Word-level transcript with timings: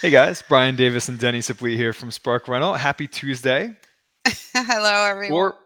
Hey 0.00 0.08
guys, 0.08 0.42
Brian 0.48 0.76
Davis 0.76 1.10
and 1.10 1.18
Denny 1.18 1.42
Supplee 1.42 1.76
here 1.76 1.92
from 1.92 2.10
Spark 2.10 2.48
Rental. 2.48 2.72
Happy 2.72 3.06
Tuesday. 3.06 3.76
Hello, 4.54 5.04
everyone. 5.04 5.38
Or, 5.38 5.56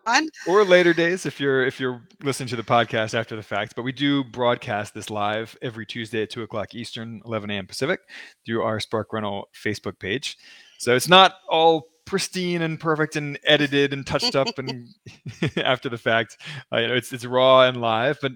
or 0.48 0.64
later 0.64 0.92
days 0.92 1.24
if 1.24 1.38
you're 1.38 1.64
if 1.64 1.78
you're 1.78 2.02
listening 2.20 2.48
to 2.48 2.56
the 2.56 2.64
podcast 2.64 3.14
after 3.14 3.36
the 3.36 3.44
fact. 3.44 3.76
But 3.76 3.82
we 3.82 3.92
do 3.92 4.24
broadcast 4.24 4.92
this 4.92 5.08
live 5.08 5.56
every 5.62 5.86
Tuesday 5.86 6.22
at 6.22 6.30
two 6.30 6.42
o'clock 6.42 6.74
Eastern, 6.74 7.22
11 7.24 7.48
a.m. 7.48 7.68
Pacific, 7.68 8.00
through 8.44 8.64
our 8.64 8.80
Spark 8.80 9.12
Rental 9.12 9.50
Facebook 9.54 10.00
page. 10.00 10.36
So 10.78 10.96
it's 10.96 11.08
not 11.08 11.36
all 11.48 11.86
pristine 12.04 12.62
and 12.62 12.78
perfect 12.78 13.16
and 13.16 13.38
edited 13.44 13.92
and 13.92 14.06
touched 14.06 14.36
up 14.36 14.58
and 14.58 14.88
after 15.56 15.88
the 15.88 15.98
fact. 15.98 16.38
Uh, 16.72 16.78
you 16.78 16.88
know, 16.88 16.94
it's 16.94 17.12
it's 17.12 17.24
raw 17.24 17.62
and 17.62 17.80
live. 17.80 18.18
But 18.20 18.32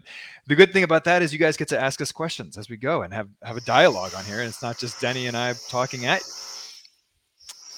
the 0.46 0.54
good 0.54 0.72
thing 0.72 0.84
about 0.84 1.04
that 1.04 1.22
is 1.22 1.32
you 1.32 1.38
guys 1.38 1.56
get 1.56 1.68
to 1.68 1.80
ask 1.80 2.00
us 2.00 2.12
questions 2.12 2.56
as 2.56 2.68
we 2.68 2.76
go 2.76 3.02
and 3.02 3.12
have 3.12 3.28
have 3.42 3.56
a 3.56 3.62
dialogue 3.62 4.12
on 4.16 4.24
here, 4.24 4.40
and 4.40 4.48
it's 4.48 4.62
not 4.62 4.78
just 4.78 5.00
Denny 5.00 5.26
and 5.26 5.36
I 5.36 5.54
talking 5.68 6.06
at. 6.06 6.20
You. 6.20 6.26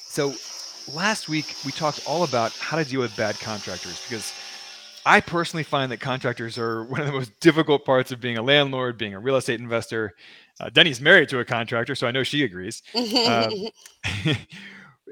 So 0.08 0.34
last 0.94 1.28
week 1.28 1.54
we 1.64 1.72
talked 1.72 2.02
all 2.06 2.24
about 2.24 2.52
how 2.52 2.76
to 2.76 2.84
deal 2.84 3.00
with 3.00 3.16
bad 3.16 3.38
contractors 3.38 4.02
because. 4.08 4.32
I 5.06 5.20
personally 5.20 5.62
find 5.62 5.90
that 5.92 5.96
contractors 5.96 6.58
are 6.58 6.84
one 6.90 7.00
of 7.00 7.06
the 7.06 7.14
most 7.14 7.40
difficult 7.40 7.86
parts 7.86 8.12
of 8.12 8.20
being 8.20 8.36
a 8.36 8.42
landlord, 8.42 8.98
being 8.98 9.14
a 9.14 9.18
real 9.18 9.36
estate 9.36 9.58
investor. 9.58 10.12
Uh, 10.60 10.68
Denny's 10.68 11.00
married 11.00 11.30
to 11.30 11.38
a 11.38 11.44
contractor, 11.44 11.94
so 11.94 12.06
I 12.06 12.10
know 12.10 12.22
she 12.22 12.44
agrees. 12.44 12.82
Uh, 12.94 13.48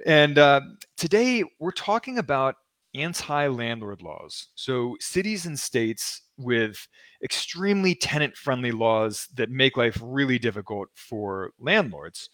and 0.06 0.38
uh, 0.38 0.60
today 0.96 1.44
we're 1.58 1.70
talking 1.70 2.18
about 2.18 2.56
anti 2.94 3.46
landlord 3.46 4.02
laws. 4.02 4.48
So, 4.54 4.96
cities 5.00 5.46
and 5.46 5.58
states 5.58 6.22
with 6.36 6.86
extremely 7.22 7.94
tenant 7.94 8.36
friendly 8.36 8.72
laws 8.72 9.28
that 9.34 9.50
make 9.50 9.76
life 9.76 9.98
really 10.02 10.38
difficult 10.38 10.88
for 10.94 11.50
landlords. 11.58 12.30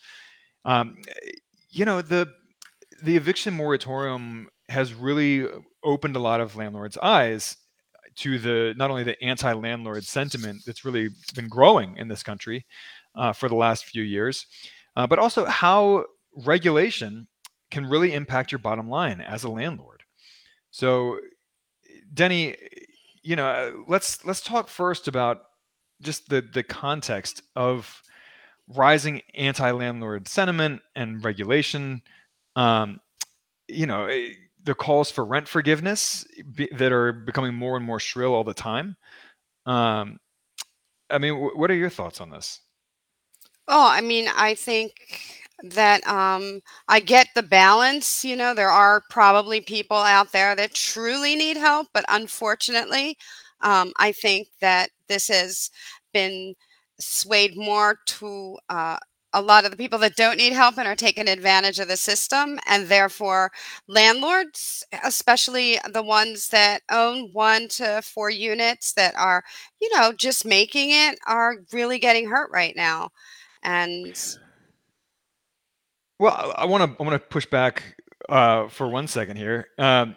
Um, 0.65 0.97
you 1.71 1.85
know, 1.85 2.03
the 2.03 2.29
the 3.03 3.17
eviction 3.17 3.55
moratorium 3.55 4.49
has 4.69 4.95
really 4.95 5.47
opened 5.83 6.17
a 6.17 6.21
lot 6.21 6.41
of 6.41 6.57
landlords' 6.57 6.99
eyes 6.99 7.57
to 8.17 8.39
the 8.39 8.75
not 8.77 8.91
only 8.91 9.03
the 9.03 9.21
anti-landlord 9.23 10.05
sentiment 10.05 10.63
that's 10.65 10.85
really 10.85 11.09
been 11.35 11.49
growing 11.49 11.97
in 11.97 12.09
this 12.09 12.23
country 12.23 12.65
uh, 13.17 13.33
for 13.33 13.49
the 13.49 13.55
last 13.57 13.85
few 13.87 14.03
years, 14.03 14.47
uh, 14.97 15.07
but 15.07 15.19
also 15.19 15.45
how 15.47 16.05
regulation 16.45 17.27
can 17.75 17.87
really 17.87 18.15
impact 18.15 18.53
your 18.53 18.61
bottom 18.61 18.89
line 18.89 19.21
as 19.21 19.43
a 19.43 19.51
landlord. 19.51 20.05
So, 20.71 21.19
Denny, 22.13 22.55
you 23.23 23.35
know, 23.35 23.85
let's 23.89 24.25
let's 24.25 24.41
talk 24.41 24.69
first 24.69 25.09
about 25.09 25.43
just 26.01 26.29
the 26.29 26.41
the 26.41 26.63
context 26.63 27.43
of 27.57 28.01
rising 28.69 29.23
anti-landlord 29.35 30.29
sentiment 30.29 30.83
and 30.95 31.23
regulation. 31.25 32.01
Um, 32.55 33.01
you 33.67 33.87
know, 33.87 34.05
eh, 34.05 34.29
the 34.63 34.75
calls 34.75 35.11
for 35.11 35.25
rent 35.25 35.49
forgiveness 35.49 36.25
be, 36.55 36.69
that 36.77 36.93
are 36.93 37.13
becoming 37.13 37.55
more 37.55 37.77
and 37.77 37.85
more 37.85 37.99
shrill 37.99 38.35
all 38.35 38.45
the 38.45 38.55
time. 38.55 38.97
Um, 39.67 40.21
I 41.11 41.19
mean, 41.19 41.35
w- 41.35 41.59
what 41.59 41.71
are 41.73 41.75
your 41.75 41.91
thoughts 41.91 42.21
on 42.21 42.31
this? 42.31 42.61
Oh, 43.67 43.89
I 43.91 44.01
mean, 44.01 44.29
I 44.35 44.55
think 44.55 44.93
that 45.71 46.07
um, 46.07 46.61
I 46.89 47.01
get 47.01 47.29
the 47.35 47.43
balance. 47.43 48.25
You 48.25 48.37
know, 48.37 48.55
there 48.55 48.71
are 48.71 49.03
probably 49.11 49.61
people 49.61 49.97
out 49.97 50.33
there 50.33 50.55
that 50.57 50.75
truly 50.75 51.37
need 51.37 51.57
help, 51.57 51.89
but 51.95 52.05
unfortunately, 52.09 53.17
um, 53.63 53.93
I 53.99 54.13
think 54.13 54.49
that 54.61 54.91
this 55.09 55.29
has 55.29 55.71
been 56.13 56.55
swayed 57.01 57.57
more 57.57 57.99
to 58.07 58.59
uh, 58.69 58.99
a 59.33 59.43
lot 59.43 59.65
of 59.65 59.71
the 59.73 59.77
people 59.77 59.99
that 59.99 60.15
don't 60.17 60.37
need 60.37 60.53
help 60.53 60.79
and 60.79 60.87
are 60.87 60.95
taking 60.95 61.29
advantage 61.29 61.81
of 61.81 61.89
the 61.89 61.97
system. 61.97 62.59
And 62.69 62.87
therefore, 62.87 63.51
landlords, 63.89 64.85
especially 65.05 65.79
the 65.93 66.03
ones 66.03 66.49
that 66.49 66.83
own 66.91 67.31
one 67.33 67.69
to 67.71 68.01
four 68.03 68.31
units 68.31 68.93
that 68.93 69.15
are, 69.17 69.43
you 69.81 69.91
know, 69.97 70.13
just 70.13 70.45
making 70.45 70.91
it, 70.91 71.19
are 71.27 71.57
really 71.73 71.99
getting 71.99 72.29
hurt 72.29 72.51
right 72.53 72.75
now. 72.77 73.11
And 73.63 74.15
well, 76.19 76.55
I 76.57 76.65
want 76.67 76.85
to 76.85 77.03
I 77.03 77.07
want 77.07 77.21
to 77.21 77.29
push 77.29 77.47
back 77.47 77.97
uh, 78.29 78.69
for 78.69 78.89
one 78.89 79.07
second 79.07 79.37
here. 79.37 79.69
Um, 79.79 80.17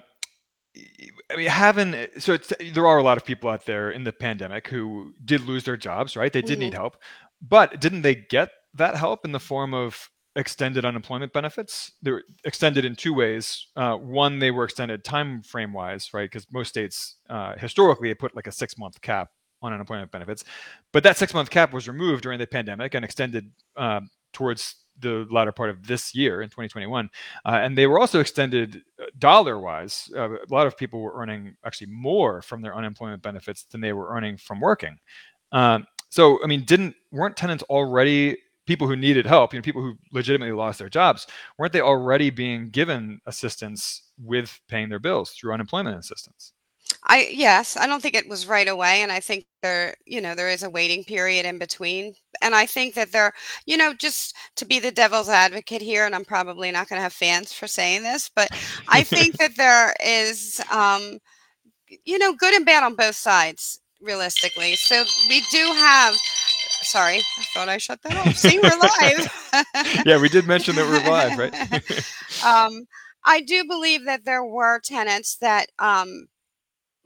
I 1.32 1.36
mean, 1.36 1.48
having 1.48 2.08
so 2.20 2.34
it's, 2.34 2.54
there 2.74 2.88
are 2.88 2.98
a 2.98 3.04
lot 3.04 3.18
of 3.18 3.26
people 3.26 3.50
out 3.50 3.66
there 3.66 3.92
in 3.92 4.04
the 4.04 4.14
pandemic 4.14 4.68
who 4.68 5.14
did 5.26 5.42
lose 5.42 5.64
their 5.64 5.78
jobs, 5.78 6.16
right? 6.16 6.32
They 6.32 6.42
did 6.42 6.60
need 6.60 6.74
help, 6.74 6.98
but 7.42 7.82
didn't 7.82 8.04
they 8.04 8.16
get 8.16 8.50
that 8.76 8.96
help 8.96 9.26
in 9.26 9.32
the 9.32 9.40
form 9.40 9.74
of 9.74 10.10
extended 10.36 10.86
unemployment 10.86 11.34
benefits? 11.34 11.92
They 12.02 12.12
were 12.12 12.24
extended 12.46 12.86
in 12.86 12.96
two 12.96 13.14
ways. 13.14 13.68
Uh, 13.76 13.96
one, 13.96 14.40
they 14.40 14.52
were 14.52 14.66
extended 14.66 15.04
time 15.04 15.42
frame 15.42 15.74
wise, 15.74 16.14
right? 16.14 16.30
Because 16.30 16.46
most 16.52 16.70
states 16.70 17.16
uh, 17.30 17.56
historically 17.58 18.10
they 18.10 18.16
put 18.16 18.36
like 18.36 18.48
a 18.48 18.52
six 18.52 18.78
month 18.78 19.02
cap 19.02 19.30
on 19.62 19.74
unemployment 19.74 20.12
benefits, 20.12 20.44
but 20.94 21.04
that 21.04 21.18
six 21.18 21.34
month 21.34 21.50
cap 21.50 21.74
was 21.74 21.88
removed 21.88 22.22
during 22.22 22.38
the 22.38 22.48
pandemic 22.48 22.94
and 22.94 23.04
extended 23.04 23.52
uh, 23.76 24.02
towards 24.32 24.76
the 25.00 25.28
latter 25.30 25.52
part 25.52 25.70
of 25.70 25.86
this 25.86 26.16
year 26.16 26.42
in 26.42 26.50
2021. 26.50 27.10
Uh, 27.46 27.50
and 27.62 27.78
they 27.78 27.88
were 27.88 28.00
also 28.00 28.20
extended 28.20 28.84
uh, 29.02 29.06
dollar 29.20 29.60
wise. 29.60 30.10
Uh, 30.16 30.34
a 30.34 30.50
lot 30.50 30.68
of 30.68 30.78
people 30.78 31.02
were 31.02 31.14
earning 31.16 31.56
actually 31.66 31.88
more 31.88 32.42
from 32.42 32.62
their 32.62 32.76
unemployment 32.76 33.22
benefits 33.22 33.64
than 33.66 33.82
they 33.82 33.94
were 33.94 34.10
earning 34.10 34.38
from 34.38 34.60
working. 34.60 34.98
Um, 35.52 35.86
so, 36.10 36.40
I 36.44 36.48
mean, 36.48 36.64
didn't 36.64 36.96
weren't 37.12 37.36
tenants 37.36 37.64
already 37.64 38.38
people 38.68 38.88
who 38.88 38.96
needed 38.96 39.26
help, 39.26 39.54
you 39.54 39.60
know, 39.60 39.64
people 39.64 39.82
who 39.82 39.98
legitimately 40.12 40.54
lost 40.54 40.78
their 40.78 40.90
jobs, 40.90 41.26
weren't 41.58 41.74
they 41.74 41.82
already 41.82 42.30
being 42.30 42.70
given 42.70 43.20
assistance 43.26 44.04
with 44.22 44.60
paying 44.68 44.90
their 44.90 45.00
bills 45.00 45.32
through 45.32 45.54
unemployment 45.54 45.98
assistance? 45.98 46.54
I 47.10 47.30
yes, 47.32 47.78
I 47.78 47.88
don't 47.88 48.02
think 48.02 48.16
it 48.16 48.28
was 48.28 48.48
right 48.48 48.68
away, 48.68 49.02
and 49.02 49.12
I 49.12 49.22
think 49.22 49.46
there, 49.62 49.96
you 50.06 50.20
know, 50.20 50.36
there 50.36 50.50
is 50.50 50.64
a 50.64 50.70
waiting 50.70 51.06
period 51.06 51.46
in 51.46 51.58
between, 51.58 52.14
and 52.42 52.54
I 52.54 52.66
think 52.66 52.96
that 52.96 53.14
there, 53.14 53.32
you 53.66 53.78
know, 53.78 53.94
just 53.94 54.36
to 54.58 54.66
be 54.66 54.80
the 54.80 54.92
devil's 54.92 55.30
advocate 55.30 55.82
here, 55.82 56.06
and 56.06 56.14
I'm 56.14 56.26
probably 56.26 56.70
not 56.70 56.90
going 56.90 56.98
to 56.98 57.04
have 57.04 57.14
fans 57.14 57.54
for 57.54 57.66
saying 57.66 58.04
this, 58.04 58.30
but 58.36 58.50
I 58.90 59.04
think 59.04 59.38
that 59.40 59.56
there 59.56 59.96
is, 60.06 60.62
um, 60.70 61.20
you 62.04 62.20
know, 62.20 62.34
good 62.34 62.54
and 62.54 62.66
bad 62.66 62.84
on 62.84 62.96
both 62.96 63.16
sides, 63.16 63.80
realistically. 64.02 64.76
So 64.76 65.04
we 65.30 65.42
do 65.52 65.66
have. 65.76 66.16
Sorry, 66.82 67.18
I 67.18 67.44
thought 67.54 67.70
I 67.70 67.78
shut 67.78 68.02
that 68.04 68.18
off. 68.18 68.36
See, 68.36 68.60
we're 68.60 68.70
live. 68.80 70.06
yeah, 70.06 70.22
we 70.22 70.30
did 70.30 70.46
mention 70.46 70.76
that 70.76 70.86
we're 70.86 71.10
live, 71.10 71.38
right? 71.38 72.46
um, 72.46 72.86
I 73.26 73.42
do 73.42 73.66
believe 73.66 74.06
that 74.06 74.26
there 74.26 74.44
were 74.44 74.80
tenants 74.80 75.38
that 75.38 75.70
um, 75.80 76.28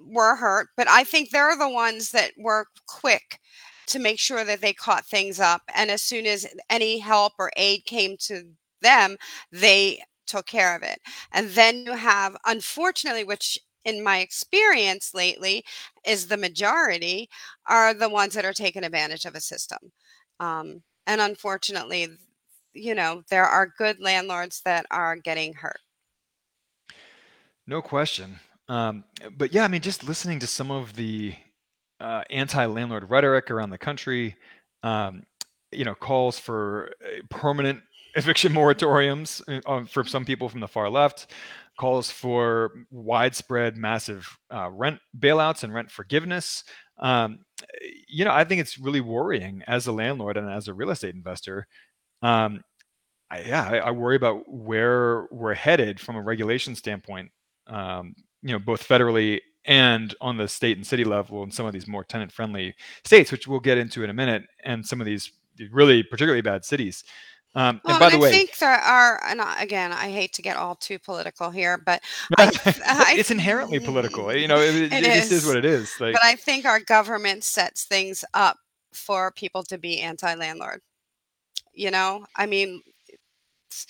were 0.05 0.35
hurt, 0.35 0.69
but 0.77 0.87
I 0.87 1.03
think 1.03 1.29
they're 1.29 1.57
the 1.57 1.69
ones 1.69 2.11
that 2.11 2.31
were 2.37 2.67
quick 2.87 3.39
to 3.87 3.99
make 3.99 4.19
sure 4.19 4.43
that 4.45 4.61
they 4.61 4.73
caught 4.73 5.05
things 5.05 5.39
up. 5.39 5.61
And 5.75 5.91
as 5.91 6.01
soon 6.01 6.25
as 6.25 6.47
any 6.69 6.99
help 6.99 7.33
or 7.37 7.51
aid 7.57 7.85
came 7.85 8.15
to 8.21 8.43
them, 8.81 9.17
they 9.51 10.01
took 10.27 10.45
care 10.45 10.75
of 10.75 10.83
it. 10.83 10.99
And 11.33 11.49
then 11.49 11.79
you 11.85 11.93
have, 11.93 12.37
unfortunately, 12.45 13.23
which 13.23 13.59
in 13.83 14.03
my 14.03 14.19
experience 14.19 15.13
lately 15.13 15.65
is 16.05 16.27
the 16.27 16.37
majority 16.37 17.29
are 17.67 17.93
the 17.93 18.09
ones 18.09 18.33
that 18.33 18.45
are 18.45 18.53
taking 18.53 18.83
advantage 18.83 19.25
of 19.25 19.35
a 19.35 19.41
system. 19.41 19.91
Um, 20.39 20.83
and 21.07 21.19
unfortunately, 21.19 22.07
you 22.73 22.95
know, 22.95 23.23
there 23.29 23.45
are 23.45 23.73
good 23.77 23.99
landlords 23.99 24.61
that 24.65 24.85
are 24.91 25.15
getting 25.15 25.53
hurt. 25.53 25.79
No 27.67 27.81
question. 27.81 28.39
Um, 28.71 29.03
but 29.37 29.53
yeah, 29.53 29.65
I 29.65 29.67
mean, 29.67 29.81
just 29.81 30.07
listening 30.07 30.39
to 30.39 30.47
some 30.47 30.71
of 30.71 30.95
the 30.95 31.35
uh, 31.99 32.23
anti-landlord 32.29 33.09
rhetoric 33.09 33.51
around 33.51 33.69
the 33.69 33.77
country, 33.77 34.37
um, 34.81 35.23
you 35.73 35.83
know, 35.83 35.93
calls 35.93 36.39
for 36.39 36.93
permanent 37.29 37.81
eviction 38.15 38.53
moratoriums 38.53 39.41
uh, 39.65 39.85
for 39.85 40.05
some 40.05 40.23
people 40.23 40.47
from 40.47 40.61
the 40.61 40.69
far 40.69 40.89
left, 40.89 41.33
calls 41.77 42.09
for 42.09 42.71
widespread, 42.91 43.75
massive 43.75 44.25
uh, 44.53 44.69
rent 44.71 44.99
bailouts 45.19 45.65
and 45.65 45.73
rent 45.73 45.91
forgiveness. 45.91 46.63
Um, 46.97 47.39
you 48.07 48.23
know, 48.23 48.31
I 48.31 48.45
think 48.45 48.61
it's 48.61 48.79
really 48.79 49.01
worrying 49.01 49.63
as 49.67 49.85
a 49.87 49.91
landlord 49.91 50.37
and 50.37 50.49
as 50.49 50.69
a 50.69 50.73
real 50.73 50.91
estate 50.91 51.13
investor. 51.13 51.67
Um, 52.21 52.63
I, 53.29 53.41
yeah, 53.41 53.67
I, 53.69 53.77
I, 53.79 53.91
worry 53.91 54.15
about 54.15 54.43
where 54.47 55.27
we're 55.29 55.55
headed 55.55 55.99
from 55.99 56.15
a 56.15 56.21
regulation 56.21 56.75
standpoint. 56.75 57.31
Um, 57.67 58.13
you 58.41 58.51
know, 58.51 58.59
both 58.59 58.87
federally 58.87 59.39
and 59.65 60.15
on 60.21 60.37
the 60.37 60.47
state 60.47 60.77
and 60.77 60.85
city 60.85 61.03
level 61.03 61.43
in 61.43 61.51
some 61.51 61.65
of 61.65 61.73
these 61.73 61.87
more 61.87 62.03
tenant 62.03 62.31
friendly 62.31 62.73
states, 63.03 63.31
which 63.31 63.47
we'll 63.47 63.59
get 63.59 63.77
into 63.77 64.03
in 64.03 64.09
a 64.09 64.13
minute, 64.13 64.43
and 64.63 64.85
some 64.85 64.99
of 64.99 65.05
these 65.05 65.31
really 65.71 66.03
particularly 66.03 66.41
bad 66.41 66.65
cities. 66.65 67.03
Um, 67.53 67.81
well, 67.83 67.95
and 67.95 67.99
by 67.99 68.07
and 68.07 68.13
the 68.13 68.17
I 68.17 68.19
way, 68.19 68.31
think 68.31 68.57
there 68.59 68.69
are, 68.71 69.21
and 69.27 69.41
again, 69.59 69.91
I 69.91 70.09
hate 70.09 70.33
to 70.33 70.41
get 70.41 70.55
all 70.55 70.75
too 70.75 70.97
political 70.99 71.49
here, 71.51 71.77
but 71.77 72.01
I, 72.37 72.45
I 72.87 73.15
it's 73.17 73.29
inherently 73.31 73.79
political. 73.79 74.33
You 74.33 74.47
know, 74.47 74.59
it, 74.61 74.73
it, 74.75 74.93
It 74.93 75.13
just 75.13 75.31
is 75.31 75.43
is. 75.43 75.45
what 75.45 75.57
it 75.57 75.65
is. 75.65 75.99
Like, 75.99 76.13
but 76.13 76.23
I 76.23 76.35
think 76.35 76.65
our 76.65 76.79
government 76.79 77.43
sets 77.43 77.83
things 77.85 78.23
up 78.33 78.57
for 78.93 79.31
people 79.31 79.63
to 79.63 79.77
be 79.77 79.99
anti-landlord. 80.01 80.81
You 81.73 81.91
know, 81.91 82.25
I 82.35 82.45
mean, 82.45 82.81
it's, 83.69 83.87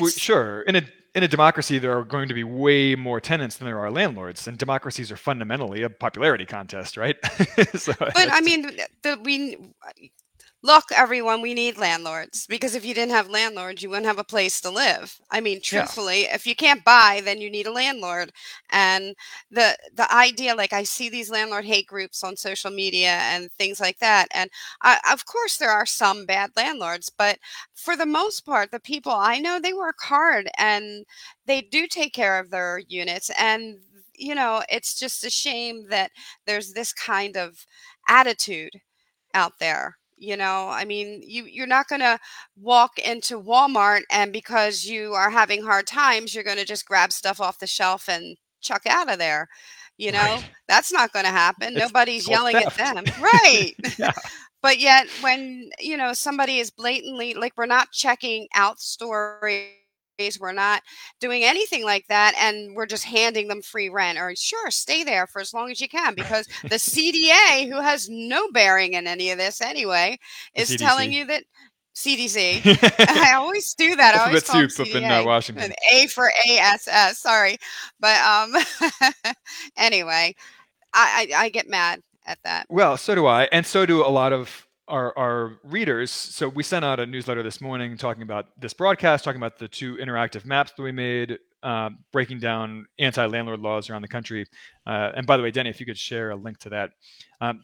well, 0.00 0.08
it's 0.08 0.18
sure, 0.18 0.62
in 0.62 0.76
a 0.76 0.82
in 1.14 1.22
a 1.22 1.28
democracy, 1.28 1.78
there 1.78 1.96
are 1.96 2.04
going 2.04 2.28
to 2.28 2.34
be 2.34 2.44
way 2.44 2.94
more 2.94 3.20
tenants 3.20 3.56
than 3.56 3.66
there 3.66 3.78
are 3.78 3.90
landlords, 3.90 4.46
and 4.46 4.58
democracies 4.58 5.10
are 5.10 5.16
fundamentally 5.16 5.82
a 5.82 5.90
popularity 5.90 6.44
contest, 6.44 6.96
right? 6.96 7.16
so, 7.74 7.92
but 7.98 8.14
I 8.16 8.40
mean, 8.40 8.70
the 9.02 9.18
we 9.22 9.56
look, 10.62 10.86
everyone, 10.92 11.40
we 11.40 11.54
need 11.54 11.78
landlords 11.78 12.46
because 12.48 12.74
if 12.74 12.84
you 12.84 12.94
didn't 12.94 13.12
have 13.12 13.28
landlords, 13.30 13.82
you 13.82 13.88
wouldn't 13.90 14.06
have 14.06 14.18
a 14.18 14.24
place 14.24 14.60
to 14.62 14.70
live. 14.70 15.18
I 15.30 15.40
mean, 15.40 15.60
Yeah. 15.70 15.86
truthfully, 15.86 16.22
if 16.22 16.46
you 16.46 16.56
can't 16.56 16.84
buy, 16.84 17.20
then 17.24 17.40
you 17.40 17.50
need 17.50 17.66
a 17.66 17.72
landlord. 17.72 18.32
And 18.70 19.14
the 19.50 19.76
the 19.94 20.12
idea, 20.12 20.54
like 20.54 20.72
I 20.72 20.82
see 20.82 21.08
these 21.08 21.30
landlord 21.30 21.64
hate 21.64 21.86
groups 21.86 22.22
on 22.24 22.36
social 22.36 22.70
media 22.70 23.10
and 23.32 23.50
things 23.52 23.80
like 23.80 23.98
that. 24.00 24.26
And 24.32 24.50
I, 24.82 24.98
of 25.12 25.26
course, 25.26 25.56
there 25.58 25.70
are 25.70 25.86
some 25.86 26.26
bad 26.26 26.50
landlords, 26.56 27.10
but 27.16 27.38
for 27.74 27.96
the 27.96 28.06
most 28.06 28.44
part, 28.46 28.70
the 28.70 28.80
people 28.80 29.12
I 29.12 29.38
know, 29.38 29.60
they 29.60 29.72
work 29.72 29.98
hard 30.00 30.48
and 30.58 31.04
they 31.46 31.60
do 31.62 31.86
take 31.86 32.12
care 32.14 32.38
of 32.38 32.50
their 32.50 32.80
units. 32.88 33.30
And 33.38 33.78
you 34.14 34.34
know, 34.34 34.62
it's 34.68 34.98
just 34.98 35.24
a 35.24 35.30
shame 35.30 35.86
that 35.90 36.10
there's 36.46 36.72
this 36.72 36.92
kind 36.92 37.36
of 37.36 37.64
attitude 38.08 38.72
out 39.34 39.58
there 39.60 39.97
you 40.18 40.36
know 40.36 40.68
i 40.68 40.84
mean 40.84 41.22
you 41.26 41.44
you're 41.44 41.66
not 41.66 41.88
going 41.88 42.00
to 42.00 42.18
walk 42.56 42.98
into 42.98 43.40
walmart 43.40 44.02
and 44.10 44.32
because 44.32 44.84
you 44.84 45.12
are 45.14 45.30
having 45.30 45.62
hard 45.62 45.86
times 45.86 46.34
you're 46.34 46.44
going 46.44 46.56
to 46.58 46.64
just 46.64 46.86
grab 46.86 47.12
stuff 47.12 47.40
off 47.40 47.58
the 47.58 47.66
shelf 47.66 48.08
and 48.08 48.36
chuck 48.60 48.82
out 48.86 49.10
of 49.10 49.18
there 49.18 49.48
you 49.96 50.12
know 50.12 50.18
Right. 50.18 50.44
that's 50.68 50.92
not 50.92 51.12
going 51.12 51.24
to 51.24 51.30
happen 51.30 51.76
It's 51.76 51.92
nobody's 51.92 52.28
yelling 52.28 52.60
theft. 52.62 52.78
at 52.80 52.94
them 52.94 53.12
right 53.20 53.74
Yeah. 53.98 54.12
but 54.62 54.78
yet 54.78 55.08
when 55.20 55.70
you 55.80 55.96
know 55.96 56.12
somebody 56.12 56.58
is 56.58 56.70
blatantly 56.70 57.34
like 57.34 57.52
we're 57.56 57.66
not 57.66 57.92
checking 57.92 58.48
out 58.54 58.80
stories 58.80 59.72
we're 60.40 60.52
not 60.52 60.82
doing 61.20 61.44
anything 61.44 61.84
like 61.84 62.06
that 62.08 62.34
and 62.40 62.74
we're 62.74 62.86
just 62.86 63.04
handing 63.04 63.46
them 63.46 63.62
free 63.62 63.88
rent 63.88 64.18
or 64.18 64.34
sure 64.34 64.70
stay 64.70 65.04
there 65.04 65.28
for 65.28 65.40
as 65.40 65.54
long 65.54 65.70
as 65.70 65.80
you 65.80 65.88
can 65.88 66.14
because 66.14 66.46
the 66.64 66.70
cda 66.70 67.68
who 67.68 67.80
has 67.80 68.08
no 68.08 68.48
bearing 68.50 68.94
in 68.94 69.06
any 69.06 69.30
of 69.30 69.38
this 69.38 69.60
anyway 69.60 70.18
is 70.54 70.74
telling 70.76 71.12
you 71.12 71.24
that 71.24 71.44
cdc 71.94 72.60
i 73.08 73.34
always 73.34 73.74
do 73.74 73.94
that 73.94 74.16
i 74.16 74.26
always 74.26 74.42
call 74.42 74.68
soup 74.68 74.88
up 74.88 74.94
in 74.94 75.04
uh. 75.04 75.22
Washington. 75.24 75.64
An 75.64 75.72
A 75.92 76.06
for 76.06 76.30
ASS. 76.48 77.18
Sorry, 77.18 77.58
but 78.00 78.16
um, 78.20 78.54
anyway, 79.76 80.34
I, 80.94 81.28
I 81.32 81.44
I 81.44 81.48
get 81.48 81.68
mad 81.68 82.00
at 82.26 82.38
that. 82.44 82.66
Well, 82.68 82.96
so 82.96 83.14
do 83.14 83.26
I, 83.26 83.44
and 83.52 83.66
so 83.66 83.84
do 83.86 84.04
a 84.04 84.08
lot 84.08 84.32
of 84.32 84.67
our 84.88 85.16
our 85.16 85.58
readers. 85.64 86.10
So 86.10 86.48
we 86.48 86.62
sent 86.62 86.84
out 86.84 87.00
a 87.00 87.06
newsletter 87.06 87.42
this 87.42 87.60
morning 87.60 87.96
talking 87.96 88.22
about 88.22 88.46
this 88.60 88.72
broadcast, 88.72 89.24
talking 89.24 89.40
about 89.40 89.58
the 89.58 89.68
two 89.68 89.96
interactive 89.96 90.44
maps 90.44 90.72
that 90.72 90.82
we 90.82 90.92
made, 90.92 91.38
um, 91.62 91.98
breaking 92.12 92.40
down 92.40 92.86
anti-landlord 92.98 93.60
laws 93.60 93.90
around 93.90 94.02
the 94.02 94.08
country. 94.08 94.46
Uh, 94.86 95.12
and 95.14 95.26
by 95.26 95.36
the 95.36 95.42
way, 95.42 95.50
Denny, 95.50 95.70
if 95.70 95.80
you 95.80 95.86
could 95.86 95.98
share 95.98 96.30
a 96.30 96.36
link 96.36 96.58
to 96.58 96.70
that. 96.70 96.90
Um, 97.40 97.62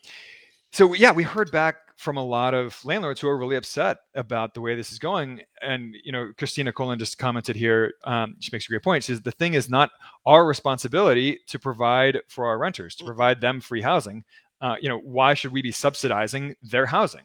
so 0.72 0.92
yeah, 0.94 1.12
we 1.12 1.22
heard 1.22 1.50
back 1.50 1.76
from 1.96 2.16
a 2.16 2.24
lot 2.24 2.54
of 2.54 2.84
landlords 2.84 3.20
who 3.20 3.28
are 3.28 3.38
really 3.38 3.54
upset 3.54 3.98
about 4.14 4.52
the 4.54 4.60
way 4.60 4.74
this 4.74 4.90
is 4.90 4.98
going. 4.98 5.40
And 5.62 5.94
you 6.04 6.10
know, 6.10 6.32
Christina 6.36 6.72
Colin 6.72 6.98
just 6.98 7.18
commented 7.18 7.54
here. 7.54 7.94
Um, 8.04 8.34
she 8.40 8.50
makes 8.52 8.66
a 8.66 8.68
great 8.68 8.82
point. 8.82 9.04
She 9.04 9.12
says 9.12 9.22
the 9.22 9.30
thing 9.30 9.54
is 9.54 9.70
not 9.70 9.90
our 10.26 10.44
responsibility 10.44 11.38
to 11.46 11.58
provide 11.58 12.20
for 12.28 12.46
our 12.46 12.58
renters, 12.58 12.96
to 12.96 13.04
provide 13.04 13.40
them 13.40 13.60
free 13.60 13.82
housing. 13.82 14.24
Uh, 14.64 14.76
you 14.80 14.88
know, 14.88 14.96
why 15.00 15.34
should 15.34 15.52
we 15.52 15.60
be 15.60 15.70
subsidizing 15.70 16.54
their 16.62 16.86
housing? 16.86 17.20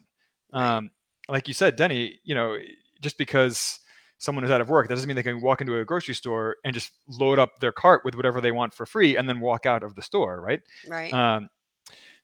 Um, 0.52 0.90
like 1.26 1.48
you 1.48 1.54
said, 1.54 1.74
Denny, 1.74 2.20
you 2.22 2.34
know, 2.34 2.58
just 3.00 3.16
because 3.16 3.80
someone 4.18 4.44
is 4.44 4.50
out 4.50 4.60
of 4.60 4.68
work, 4.68 4.88
that 4.88 4.94
doesn't 4.94 5.08
mean 5.08 5.16
they 5.16 5.22
can 5.22 5.40
walk 5.40 5.62
into 5.62 5.78
a 5.78 5.84
grocery 5.86 6.12
store 6.14 6.56
and 6.66 6.74
just 6.74 6.90
load 7.08 7.38
up 7.38 7.58
their 7.58 7.72
cart 7.72 8.04
with 8.04 8.14
whatever 8.14 8.42
they 8.42 8.52
want 8.52 8.74
for 8.74 8.84
free 8.84 9.16
and 9.16 9.26
then 9.26 9.40
walk 9.40 9.64
out 9.64 9.82
of 9.82 9.94
the 9.94 10.02
store, 10.02 10.42
right? 10.42 10.60
Right. 10.86 11.10
Um, 11.14 11.48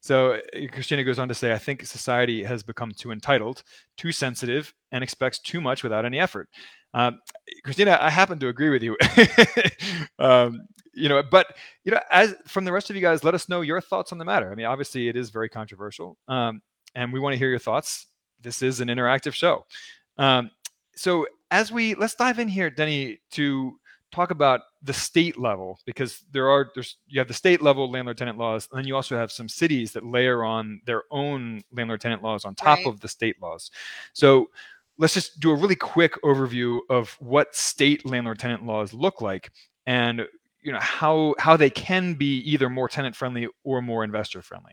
so 0.00 0.34
uh, 0.34 0.40
Christina 0.70 1.02
goes 1.02 1.19
on 1.19 1.28
to 1.28 1.34
say, 1.34 1.50
I 1.50 1.58
think 1.58 1.86
society 1.86 2.44
has 2.44 2.62
become 2.62 2.92
too 2.92 3.10
entitled, 3.10 3.62
too 3.96 4.12
sensitive, 4.12 4.74
and 4.92 5.02
expects 5.02 5.38
too 5.38 5.62
much 5.62 5.82
without 5.82 6.04
any 6.04 6.20
effort. 6.20 6.50
Um, 6.92 7.20
Christina, 7.64 7.96
I 7.98 8.10
happen 8.10 8.38
to 8.40 8.48
agree 8.48 8.69
with 8.69 8.82
you. 8.82 8.98
um, 10.19 10.69
you 10.96 11.08
know, 11.08 11.22
but 11.22 11.56
you 11.84 11.93
know, 11.93 12.00
as 12.10 12.34
from 12.46 12.64
the 12.64 12.72
rest 12.72 12.90
of 12.90 12.96
you 12.96 13.02
guys, 13.02 13.22
let 13.22 13.34
us 13.34 13.48
know 13.48 13.60
your 13.60 13.81
thoughts 13.81 14.12
on 14.12 14.19
the 14.19 14.25
matter. 14.25 14.50
I 14.50 14.54
mean, 14.54 14.66
obviously, 14.66 15.08
it 15.08 15.16
is 15.16 15.31
very 15.31 15.48
controversial, 15.48 16.16
um, 16.28 16.60
and 16.94 17.12
we 17.12 17.20
want 17.20 17.34
to 17.34 17.38
hear 17.38 17.50
your 17.50 17.58
thoughts. 17.58 18.06
This 18.40 18.62
is 18.62 18.81
an 18.81 18.88
interactive 18.88 19.34
show. 19.34 19.64
Um, 20.19 20.50
so 20.94 21.26
as 21.50 21.70
we 21.70 21.94
let's 21.94 22.14
dive 22.14 22.38
in 22.38 22.48
here, 22.48 22.70
Denny, 22.70 23.19
to 23.32 23.78
talk 24.12 24.31
about 24.31 24.60
the 24.82 24.93
state 24.93 25.38
level 25.38 25.78
because 25.84 26.22
there 26.32 26.48
are 26.48 26.70
there's 26.75 26.96
you 27.08 27.19
have 27.20 27.28
the 27.28 27.34
state 27.34 27.60
level 27.60 27.90
landlord 27.90 28.16
tenant 28.16 28.38
laws 28.38 28.69
and 28.70 28.78
then 28.78 28.87
you 28.87 28.94
also 28.94 29.16
have 29.16 29.32
some 29.32 29.48
cities 29.48 29.93
that 29.93 30.06
layer 30.06 30.44
on 30.44 30.81
their 30.87 31.02
own 31.10 31.60
landlord 31.72 32.00
tenant 32.00 32.22
laws 32.22 32.44
on 32.44 32.54
top 32.54 32.78
Right. 32.78 32.87
of 32.87 33.00
the 33.00 33.08
state 33.08 33.37
laws 33.43 33.70
so 34.12 34.48
let's 34.96 35.12
just 35.12 35.40
do 35.40 35.50
a 35.50 35.54
really 35.54 35.75
quick 35.75 36.14
overview 36.22 36.78
of 36.88 37.10
what 37.19 37.54
state 37.54 38.06
landlord 38.06 38.38
tenant 38.38 38.64
laws 38.64 38.94
look 38.94 39.20
like 39.20 39.50
and 39.87 40.25
you 40.66 40.72
know 40.72 40.80
how 40.80 41.34
how 41.38 41.56
they 41.56 41.70
can 41.70 42.14
be 42.14 42.38
either 42.40 42.68
more 42.68 42.88
tenant 42.88 43.14
friendly 43.14 43.48
or 43.64 43.80
more 43.80 44.02
investor 44.04 44.42
friendly 44.42 44.72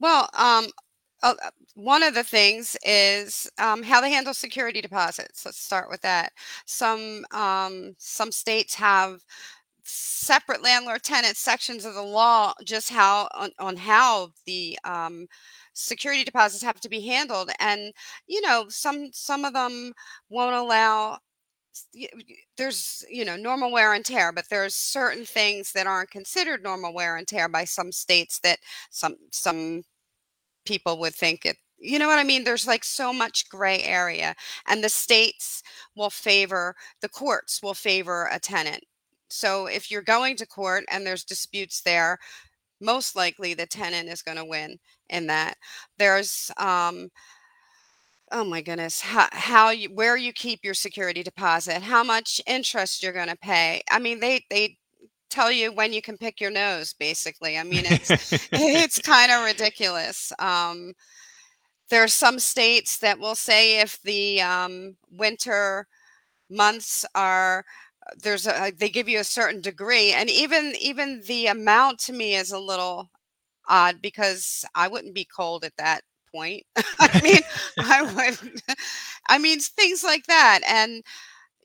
Well, 0.00 0.28
um, 0.34 0.66
uh, 1.22 1.34
uh, 1.42 1.50
one 1.74 2.02
of 2.02 2.14
the 2.14 2.24
things 2.24 2.76
is 2.84 3.50
um, 3.58 3.82
how 3.82 4.00
they 4.00 4.10
handle 4.10 4.34
security 4.34 4.80
deposits. 4.80 5.44
Let's 5.44 5.58
start 5.60 5.88
with 5.90 6.00
that. 6.02 6.32
Some 6.66 7.24
um, 7.32 7.94
some 7.98 8.32
states 8.32 8.74
have 8.74 9.20
separate 9.84 10.62
landlord 10.62 11.02
tenant 11.02 11.36
sections 11.36 11.84
of 11.84 11.94
the 11.94 12.02
law, 12.02 12.54
just 12.64 12.90
how 12.90 13.28
on, 13.34 13.50
on 13.58 13.76
how 13.76 14.30
the 14.46 14.78
um, 14.84 15.26
security 15.74 16.24
deposits 16.24 16.62
have 16.62 16.80
to 16.80 16.88
be 16.88 17.00
handled, 17.00 17.50
and 17.60 17.92
you 18.26 18.40
know 18.42 18.66
some 18.68 19.10
some 19.12 19.44
of 19.44 19.54
them 19.54 19.92
won't 20.30 20.54
allow. 20.56 21.18
There's 22.56 23.04
you 23.10 23.24
know 23.24 23.36
normal 23.36 23.70
wear 23.72 23.92
and 23.94 24.04
tear, 24.04 24.32
but 24.32 24.46
there's 24.50 24.74
certain 24.74 25.24
things 25.24 25.72
that 25.72 25.86
aren't 25.86 26.10
considered 26.10 26.62
normal 26.62 26.94
wear 26.94 27.16
and 27.16 27.26
tear 27.28 27.48
by 27.48 27.64
some 27.64 27.92
states 27.92 28.38
that 28.40 28.58
some 28.90 29.16
some 29.32 29.82
people 30.66 30.98
would 30.98 31.14
think 31.14 31.44
it 31.46 31.56
you 31.78 31.98
know 31.98 32.08
what 32.08 32.18
i 32.18 32.24
mean? 32.24 32.44
There's 32.44 32.66
like 32.66 32.84
so 32.84 33.12
much 33.12 33.48
gray 33.50 33.82
area 33.82 34.34
and 34.68 34.82
the 34.84 34.88
states 34.88 35.62
will 35.96 36.10
favor 36.10 36.74
the 37.02 37.08
courts 37.08 37.62
will 37.62 37.74
favor 37.74 38.28
a 38.32 38.38
tenant. 38.40 38.84
So 39.30 39.66
if 39.66 39.90
you're 39.90 40.02
going 40.02 40.36
to 40.36 40.46
court 40.46 40.84
and 40.90 41.06
there's 41.06 41.24
disputes 41.24 41.82
there 41.82 42.18
most 42.80 43.16
likely 43.16 43.54
the 43.54 43.66
tenant 43.66 44.08
is 44.08 44.22
going 44.22 44.36
to 44.38 44.44
win 44.44 44.78
in 45.10 45.26
that. 45.28 45.56
There's 45.98 46.50
um 46.58 47.10
oh 48.32 48.44
my 48.44 48.60
goodness 48.60 49.00
how, 49.00 49.28
how 49.32 49.70
you 49.70 49.88
where 49.94 50.16
you 50.16 50.32
keep 50.32 50.64
your 50.64 50.74
security 50.74 51.22
deposit 51.22 51.82
how 51.82 52.02
much 52.02 52.40
interest 52.46 53.02
you're 53.02 53.12
going 53.12 53.28
to 53.28 53.36
pay 53.36 53.82
i 53.90 53.98
mean 53.98 54.20
they 54.20 54.44
they 54.50 54.76
tell 55.30 55.50
you 55.50 55.72
when 55.72 55.92
you 55.92 56.00
can 56.00 56.16
pick 56.16 56.40
your 56.40 56.50
nose 56.50 56.92
basically 56.92 57.58
i 57.58 57.62
mean 57.62 57.84
it's 57.84 58.32
it's 58.52 59.00
kind 59.00 59.32
of 59.32 59.44
ridiculous. 59.44 60.32
Um, 60.38 60.92
there 61.88 62.02
are 62.02 62.08
some 62.08 62.38
states 62.38 62.98
that 62.98 63.18
will 63.18 63.34
say 63.34 63.80
if 63.80 64.00
the 64.02 64.42
um, 64.42 64.96
winter 65.10 65.86
months 66.50 67.04
are 67.14 67.64
uh, 68.08 68.12
there's 68.22 68.46
a 68.46 68.72
they 68.76 68.88
give 68.88 69.08
you 69.08 69.20
a 69.20 69.24
certain 69.24 69.60
degree, 69.60 70.12
and 70.12 70.30
even 70.30 70.74
even 70.80 71.22
the 71.26 71.46
amount 71.48 71.98
to 72.00 72.12
me 72.12 72.34
is 72.36 72.52
a 72.52 72.58
little 72.58 73.10
odd 73.68 74.00
because 74.02 74.64
I 74.74 74.88
wouldn't 74.88 75.14
be 75.14 75.24
cold 75.26 75.64
at 75.64 75.76
that 75.78 76.02
point. 76.36 76.64
I 77.00 77.20
mean, 77.22 77.40
I 77.78 78.02
would. 78.02 78.62
I 79.28 79.38
mean, 79.38 79.60
things 79.60 80.04
like 80.04 80.26
that, 80.26 80.60
and 80.68 81.02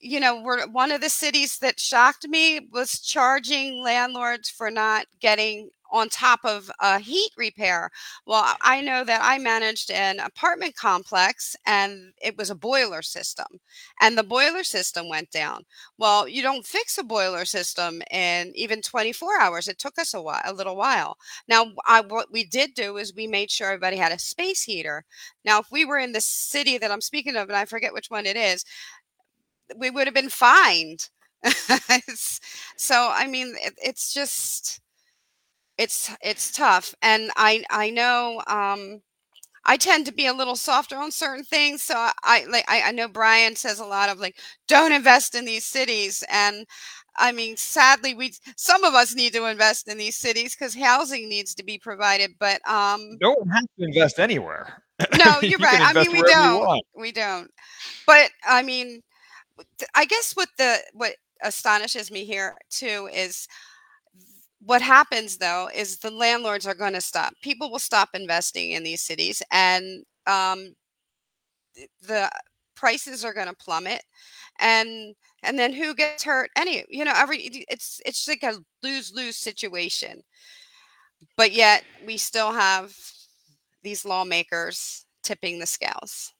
you 0.01 0.19
know, 0.19 0.41
we're 0.41 0.67
one 0.67 0.91
of 0.91 1.01
the 1.01 1.09
cities 1.09 1.59
that 1.59 1.79
shocked 1.79 2.27
me 2.27 2.61
was 2.71 2.99
charging 2.99 3.83
landlords 3.83 4.49
for 4.49 4.71
not 4.71 5.05
getting 5.21 5.69
on 5.91 6.09
top 6.09 6.39
of 6.43 6.71
a 6.79 6.99
heat 6.99 7.31
repair. 7.37 7.89
Well, 8.25 8.55
I 8.61 8.81
know 8.81 9.03
that 9.03 9.21
I 9.23 9.37
managed 9.37 9.91
an 9.91 10.19
apartment 10.19 10.75
complex 10.75 11.55
and 11.65 12.13
it 12.21 12.37
was 12.37 12.49
a 12.49 12.55
boiler 12.55 13.01
system 13.01 13.59
and 13.99 14.17
the 14.17 14.23
boiler 14.23 14.63
system 14.63 15.09
went 15.09 15.31
down. 15.31 15.63
Well, 15.97 16.27
you 16.27 16.41
don't 16.41 16.65
fix 16.65 16.97
a 16.97 17.03
boiler 17.03 17.45
system 17.45 18.01
in 18.11 18.51
even 18.55 18.81
24 18.81 19.39
hours. 19.39 19.67
It 19.67 19.79
took 19.79 19.97
us 19.99 20.13
a 20.13 20.21
while, 20.21 20.41
a 20.45 20.53
little 20.53 20.75
while. 20.75 21.17
Now, 21.47 21.71
I, 21.85 22.01
what 22.01 22.31
we 22.31 22.43
did 22.45 22.73
do 22.73 22.97
is 22.97 23.13
we 23.13 23.27
made 23.27 23.51
sure 23.51 23.67
everybody 23.67 23.97
had 23.97 24.11
a 24.11 24.19
space 24.19 24.63
heater. 24.63 25.05
Now, 25.45 25.59
if 25.59 25.71
we 25.71 25.85
were 25.85 25.99
in 25.99 26.11
the 26.13 26.21
city 26.21 26.77
that 26.77 26.91
I'm 26.91 27.01
speaking 27.01 27.35
of, 27.35 27.49
and 27.49 27.57
I 27.57 27.65
forget 27.65 27.93
which 27.93 28.09
one 28.09 28.25
it 28.25 28.37
is, 28.37 28.65
we 29.77 29.89
would 29.89 30.07
have 30.07 30.13
been 30.13 30.29
fined. 30.29 31.09
so, 32.77 33.09
I 33.11 33.27
mean, 33.27 33.55
it, 33.59 33.73
it's 33.77 34.13
just 34.13 34.81
it's 35.81 36.11
it's 36.21 36.51
tough 36.51 36.93
and 37.01 37.31
i 37.37 37.63
i 37.71 37.89
know 37.89 38.39
um 38.45 39.01
i 39.65 39.75
tend 39.77 40.05
to 40.05 40.13
be 40.13 40.27
a 40.27 40.33
little 40.33 40.55
softer 40.55 40.95
on 40.95 41.11
certain 41.11 41.43
things 41.43 41.81
so 41.81 41.95
i 42.23 42.45
like 42.49 42.65
I, 42.67 42.83
I 42.83 42.91
know 42.91 43.07
brian 43.07 43.55
says 43.55 43.79
a 43.79 43.85
lot 43.85 44.09
of 44.09 44.19
like 44.19 44.37
don't 44.67 44.91
invest 44.91 45.33
in 45.33 45.43
these 45.45 45.65
cities 45.65 46.23
and 46.29 46.67
i 47.17 47.31
mean 47.31 47.57
sadly 47.57 48.13
we 48.13 48.31
some 48.55 48.83
of 48.83 48.93
us 48.93 49.15
need 49.15 49.33
to 49.33 49.45
invest 49.45 49.87
in 49.87 49.97
these 49.97 50.15
cities 50.15 50.55
because 50.55 50.75
housing 50.75 51.27
needs 51.27 51.55
to 51.55 51.63
be 51.63 51.79
provided 51.79 52.31
but 52.39 52.61
um 52.69 53.17
no 53.19 53.31
one 53.31 53.49
has 53.49 53.65
to 53.79 53.85
invest 53.85 54.19
anywhere. 54.19 54.83
No 55.17 55.39
you're 55.41 55.57
you 55.59 55.65
right 55.65 55.81
i 55.81 55.93
mean 55.93 56.11
we 56.11 56.21
don't 56.21 56.83
we 56.95 57.11
don't 57.11 57.49
but 58.05 58.29
i 58.47 58.61
mean 58.61 59.01
i 59.95 60.05
guess 60.05 60.33
what 60.33 60.49
the 60.59 60.77
what 60.93 61.13
astonishes 61.41 62.11
me 62.11 62.23
here 62.23 62.55
too 62.69 63.09
is 63.11 63.47
what 64.65 64.81
happens 64.81 65.37
though 65.37 65.69
is 65.73 65.97
the 65.97 66.11
landlords 66.11 66.67
are 66.67 66.75
going 66.75 66.93
to 66.93 67.01
stop. 67.01 67.33
People 67.41 67.71
will 67.71 67.79
stop 67.79 68.09
investing 68.13 68.71
in 68.71 68.83
these 68.83 69.01
cities, 69.01 69.41
and 69.51 70.03
um, 70.27 70.75
the 72.01 72.29
prices 72.75 73.25
are 73.25 73.33
going 73.33 73.47
to 73.47 73.55
plummet, 73.55 74.03
and 74.59 75.15
and 75.43 75.57
then 75.57 75.73
who 75.73 75.95
gets 75.95 76.23
hurt? 76.23 76.49
Any 76.55 76.85
you 76.89 77.05
know 77.05 77.13
every 77.15 77.39
it's 77.69 78.01
it's 78.05 78.27
like 78.27 78.43
a 78.43 78.59
lose 78.83 79.11
lose 79.13 79.37
situation. 79.37 80.21
But 81.37 81.51
yet 81.53 81.83
we 82.05 82.17
still 82.17 82.51
have 82.51 82.95
these 83.83 84.05
lawmakers 84.05 85.05
tipping 85.23 85.59
the 85.59 85.67
scales. 85.67 86.33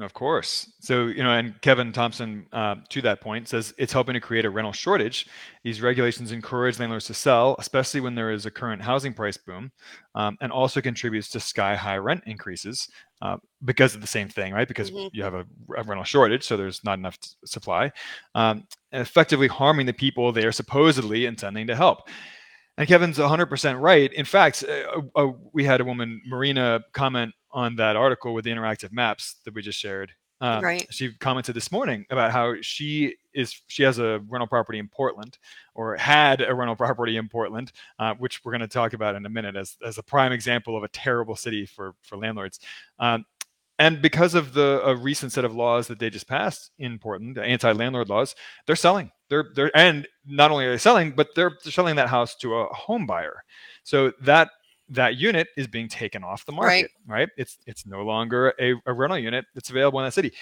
Of 0.00 0.14
course. 0.14 0.70
So, 0.80 1.06
you 1.06 1.24
know, 1.24 1.32
and 1.32 1.60
Kevin 1.60 1.92
Thompson, 1.92 2.46
uh, 2.52 2.76
to 2.90 3.02
that 3.02 3.20
point, 3.20 3.48
says 3.48 3.74
it's 3.78 3.92
helping 3.92 4.14
to 4.14 4.20
create 4.20 4.44
a 4.44 4.50
rental 4.50 4.72
shortage. 4.72 5.26
These 5.64 5.82
regulations 5.82 6.30
encourage 6.30 6.78
landlords 6.78 7.06
to 7.06 7.14
sell, 7.14 7.56
especially 7.58 8.00
when 8.00 8.14
there 8.14 8.30
is 8.30 8.46
a 8.46 8.50
current 8.50 8.80
housing 8.80 9.12
price 9.12 9.36
boom, 9.36 9.72
um, 10.14 10.36
and 10.40 10.52
also 10.52 10.80
contributes 10.80 11.28
to 11.30 11.40
sky 11.40 11.74
high 11.74 11.96
rent 11.96 12.22
increases 12.26 12.88
uh, 13.22 13.38
because 13.64 13.96
of 13.96 14.00
the 14.00 14.06
same 14.06 14.28
thing, 14.28 14.52
right? 14.52 14.68
Because 14.68 14.90
mm-hmm. 14.90 15.08
you 15.12 15.24
have 15.24 15.34
a, 15.34 15.44
a, 15.76 15.82
rental 15.82 16.04
shortage, 16.04 16.44
so 16.44 16.56
there's 16.56 16.84
not 16.84 16.98
enough 16.98 17.18
t- 17.18 17.30
supply, 17.44 17.90
um, 18.36 18.64
effectively 18.92 19.48
harming 19.48 19.86
the 19.86 19.92
people 19.92 20.30
they 20.30 20.44
are 20.44 20.52
supposedly 20.52 21.26
intending 21.26 21.66
to 21.66 21.74
help. 21.74 22.08
And 22.76 22.86
Kevin's 22.86 23.18
100% 23.18 23.80
right. 23.80 24.12
In 24.12 24.24
fact, 24.24 24.62
uh, 24.62 25.00
uh, 25.16 25.32
we 25.52 25.64
had 25.64 25.80
a 25.80 25.84
woman, 25.84 26.22
Marina, 26.24 26.80
comment 26.92 27.34
on 27.50 27.76
that 27.76 27.96
article 27.96 28.34
with 28.34 28.44
the 28.44 28.50
interactive 28.50 28.92
maps 28.92 29.36
that 29.44 29.54
we 29.54 29.62
just 29.62 29.78
shared. 29.78 30.12
Um, 30.40 30.62
right. 30.62 30.86
She 30.90 31.12
commented 31.14 31.56
this 31.56 31.72
morning 31.72 32.06
about 32.10 32.30
how 32.30 32.54
she 32.60 33.16
is 33.34 33.60
she 33.66 33.82
has 33.82 33.98
a 33.98 34.20
rental 34.28 34.46
property 34.46 34.78
in 34.78 34.88
Portland, 34.88 35.38
or 35.74 35.96
had 35.96 36.40
a 36.40 36.54
rental 36.54 36.76
property 36.84 37.16
in 37.16 37.28
Portland, 37.28 37.72
uh, 37.98 38.14
which 38.14 38.44
we're 38.44 38.52
going 38.52 38.60
to 38.60 38.68
talk 38.68 38.92
about 38.92 39.16
in 39.16 39.26
a 39.26 39.28
minute 39.30 39.56
as 39.56 39.76
as 39.84 39.98
a 39.98 40.02
prime 40.02 40.32
example 40.32 40.76
of 40.76 40.84
a 40.84 40.88
terrible 40.88 41.34
city 41.34 41.66
for 41.66 41.94
for 42.02 42.16
landlords. 42.16 42.60
Um, 42.98 43.24
and 43.80 44.02
because 44.02 44.34
of 44.34 44.54
the 44.54 44.80
a 44.84 44.94
recent 44.94 45.32
set 45.32 45.44
of 45.44 45.54
laws 45.54 45.86
that 45.86 45.98
they 45.98 46.10
just 46.10 46.28
passed 46.28 46.72
in 46.78 46.98
Portland, 46.98 47.38
anti-landlord 47.38 48.08
laws, 48.08 48.34
they're 48.66 48.76
selling. 48.76 49.10
They're 49.28 49.50
they're 49.54 49.76
and 49.76 50.06
not 50.26 50.50
only 50.50 50.66
are 50.66 50.72
they 50.72 50.78
selling, 50.78 51.12
but 51.12 51.28
they're, 51.34 51.56
they're 51.62 51.72
selling 51.72 51.96
that 51.96 52.08
house 52.08 52.34
to 52.36 52.56
a 52.56 52.66
home 52.66 53.06
buyer. 53.06 53.44
So 53.84 54.12
that 54.22 54.50
that 54.90 55.16
unit 55.16 55.48
is 55.56 55.66
being 55.66 55.88
taken 55.88 56.24
off 56.24 56.44
the 56.44 56.52
market, 56.52 56.90
right? 57.06 57.20
right? 57.20 57.28
It's 57.36 57.58
it's 57.66 57.86
no 57.86 58.02
longer 58.02 58.54
a, 58.60 58.74
a 58.86 58.92
rental 58.92 59.18
unit 59.18 59.44
that's 59.54 59.70
available 59.70 60.00
in 60.00 60.04
that 60.04 60.14
city. 60.14 60.32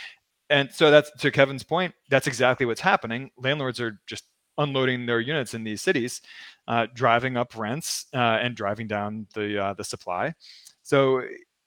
And 0.49 0.71
so 0.73 0.91
that's 0.91 1.11
to 1.19 1.31
Kevin's 1.31 1.65
point, 1.65 1.93
that's 2.09 2.27
exactly 2.27 2.67
what's 2.67 2.81
happening. 2.81 3.31
Landlords 3.37 3.81
are 3.81 3.99
just 4.07 4.25
unloading 4.59 5.07
their 5.07 5.21
units 5.21 5.55
in 5.55 5.65
these 5.65 5.83
cities, 5.83 6.23
uh, 6.69 6.87
driving 6.95 7.37
up 7.37 7.57
rents 7.57 8.07
uh, 8.15 8.39
and 8.41 8.55
driving 8.55 8.87
down 8.87 9.27
the 9.35 9.63
uh, 9.63 9.75
the 9.75 9.85
supply. 9.85 10.33
So 10.83 11.23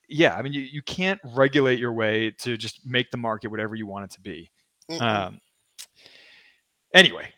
yeah, 0.08 0.36
I 0.36 0.42
mean 0.42 0.54
you, 0.54 0.62
you 0.62 0.82
can't 0.82 1.20
regulate 1.36 1.80
your 1.80 1.94
way 1.94 2.32
to 2.40 2.58
just 2.58 2.86
make 2.86 3.12
the 3.12 3.18
market 3.18 3.50
whatever 3.50 3.76
you 3.76 3.86
want 3.86 4.06
it 4.06 4.12
to 4.12 4.22
be. 4.22 4.50
Mm-hmm. 4.90 5.04
Um, 5.04 5.42
anyway, 6.94 7.32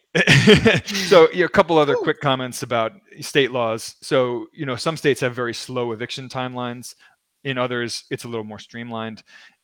so 0.85 1.29
yeah, 1.33 1.45
a 1.45 1.49
couple 1.49 1.77
other 1.77 1.95
quick 1.95 2.19
comments 2.19 2.63
about 2.63 2.93
state 3.21 3.51
laws. 3.51 3.95
So 4.01 4.47
you 4.53 4.65
know, 4.65 4.75
some 4.75 4.97
states 4.97 5.21
have 5.21 5.33
very 5.33 5.53
slow 5.53 5.93
eviction 5.93 6.27
timelines. 6.27 6.95
In 7.43 7.57
others, 7.57 8.03
it's 8.11 8.25
a 8.25 8.27
little 8.27 8.43
more 8.43 8.59
streamlined. 8.59 9.23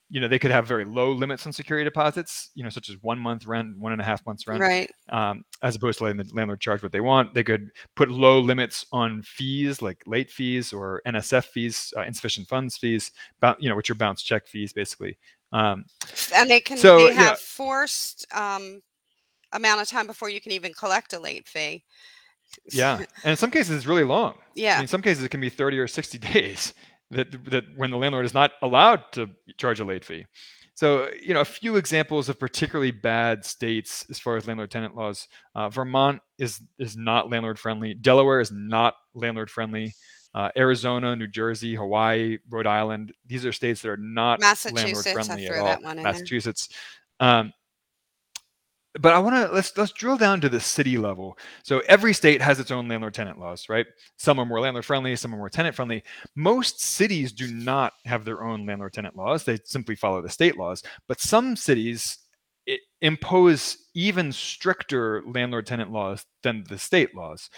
You 0.09 0.21
know, 0.21 0.29
they 0.29 0.39
could 0.39 0.51
have 0.51 0.65
very 0.65 0.85
low 0.85 1.11
limits 1.11 1.45
on 1.45 1.51
security 1.51 1.83
deposits. 1.83 2.49
You 2.55 2.63
know, 2.63 2.69
such 2.69 2.89
as 2.89 2.95
one 3.01 3.19
month 3.19 3.45
rent, 3.45 3.77
one 3.77 3.91
and 3.91 3.99
a 3.99 4.05
half 4.05 4.25
months 4.25 4.47
rent, 4.47 4.61
right? 4.61 4.89
Um, 5.09 5.43
as 5.61 5.75
opposed 5.75 5.97
to 5.97 6.05
letting 6.05 6.23
the 6.23 6.33
landlord 6.33 6.61
charge 6.61 6.81
what 6.81 6.93
they 6.93 7.01
want. 7.01 7.33
They 7.33 7.43
could 7.43 7.69
put 7.97 8.09
low 8.09 8.39
limits 8.39 8.85
on 8.93 9.21
fees, 9.23 9.81
like 9.81 10.01
late 10.05 10.31
fees 10.31 10.71
or 10.71 11.01
NSF 11.05 11.43
fees, 11.43 11.93
uh, 11.97 12.03
insufficient 12.03 12.47
funds 12.47 12.77
fees, 12.77 13.11
about 13.37 13.61
you 13.61 13.67
know, 13.67 13.75
which 13.75 13.89
are 13.89 13.95
bounce 13.95 14.23
check 14.23 14.47
fees, 14.47 14.71
basically. 14.71 15.17
Um, 15.51 15.85
and 16.33 16.49
they 16.49 16.61
can 16.61 16.77
so, 16.77 17.07
they 17.07 17.13
have 17.13 17.31
yeah. 17.31 17.35
forced 17.37 18.25
um, 18.33 18.81
amount 19.53 19.81
of 19.81 19.87
time 19.87 20.07
before 20.07 20.29
you 20.29 20.41
can 20.41 20.51
even 20.51 20.73
collect 20.73 21.13
a 21.13 21.19
late 21.19 21.47
fee. 21.47 21.83
Yeah, 22.71 22.97
and 23.23 23.31
in 23.31 23.37
some 23.37 23.51
cases 23.51 23.75
it's 23.75 23.85
really 23.85 24.03
long. 24.03 24.35
Yeah, 24.55 24.79
in 24.79 24.87
some 24.87 25.01
cases 25.01 25.23
it 25.23 25.29
can 25.29 25.41
be 25.41 25.49
thirty 25.49 25.77
or 25.79 25.87
sixty 25.87 26.17
days 26.33 26.73
that 27.11 27.31
that 27.45 27.65
when 27.75 27.91
the 27.91 27.97
landlord 27.97 28.25
is 28.25 28.33
not 28.33 28.51
allowed 28.61 29.03
to 29.13 29.29
charge 29.57 29.79
a 29.79 29.85
late 29.85 30.05
fee. 30.05 30.25
So, 30.77 31.09
you 31.19 31.33
know, 31.33 31.41
a 31.41 31.45
few 31.45 31.75
examples 31.75 32.29
of 32.29 32.39
particularly 32.39 32.91
bad 32.91 33.43
states 33.43 34.05
as 34.11 34.19
far 34.19 34.37
as 34.37 34.45
landlord-tenant 34.45 34.95
laws. 34.95 35.27
Uh, 35.55 35.69
Vermont 35.69 36.21
is 36.37 36.61
is 36.77 36.95
not 36.95 37.31
landlord 37.31 37.57
friendly. 37.57 37.95
Delaware 37.95 38.41
is 38.41 38.51
not 38.51 38.93
landlord 39.15 39.49
friendly. 39.49 39.95
Uh, 40.35 40.49
Arizona, 40.55 41.15
New 41.15 41.25
Jersey, 41.25 41.73
Hawaii, 41.73 42.37
Rhode 42.47 42.67
Island. 42.67 43.11
These 43.25 43.43
are 43.43 43.51
states 43.51 43.81
that 43.81 43.89
are 43.89 43.97
not 43.97 44.39
landlord 44.39 45.03
friendly 45.03 45.47
at 45.47 45.57
all. 45.57 45.95
Massachusetts. 46.03 46.69
Um, 47.19 47.53
but 48.99 49.13
I 49.13 49.19
want 49.19 49.35
to 49.35 49.53
let's 49.53 49.77
let's 49.77 49.91
drill 49.91 50.17
down 50.17 50.41
to 50.41 50.49
the 50.49 50.59
city 50.59 50.97
level. 50.97 51.37
So 51.63 51.81
every 51.87 52.13
state 52.13 52.41
has 52.41 52.59
its 52.59 52.71
own 52.71 52.87
landlord 52.87 53.13
tenant 53.13 53.39
laws, 53.39 53.69
right? 53.69 53.85
Some 54.17 54.39
are 54.39 54.45
more 54.45 54.59
landlord 54.59 54.85
friendly, 54.85 55.15
some 55.15 55.33
are 55.33 55.37
more 55.37 55.49
tenant 55.49 55.75
friendly. 55.75 56.03
Most 56.35 56.81
cities 56.81 57.31
do 57.31 57.53
not 57.53 57.93
have 58.05 58.25
their 58.25 58.43
own 58.43 58.65
landlord 58.65 58.93
tenant 58.93 59.15
laws. 59.15 59.43
They 59.43 59.59
simply 59.63 59.95
follow 59.95 60.21
the 60.21 60.29
state 60.29 60.57
laws. 60.57 60.83
But 61.07 61.19
some 61.19 61.55
cities 61.55 62.19
impose 63.01 63.77
even 63.93 64.31
stricter 64.31 65.23
landlord 65.25 65.65
tenant 65.65 65.91
laws 65.91 66.25
than 66.43 66.63
the 66.67 66.77
state 66.77 67.15
laws. 67.15 67.49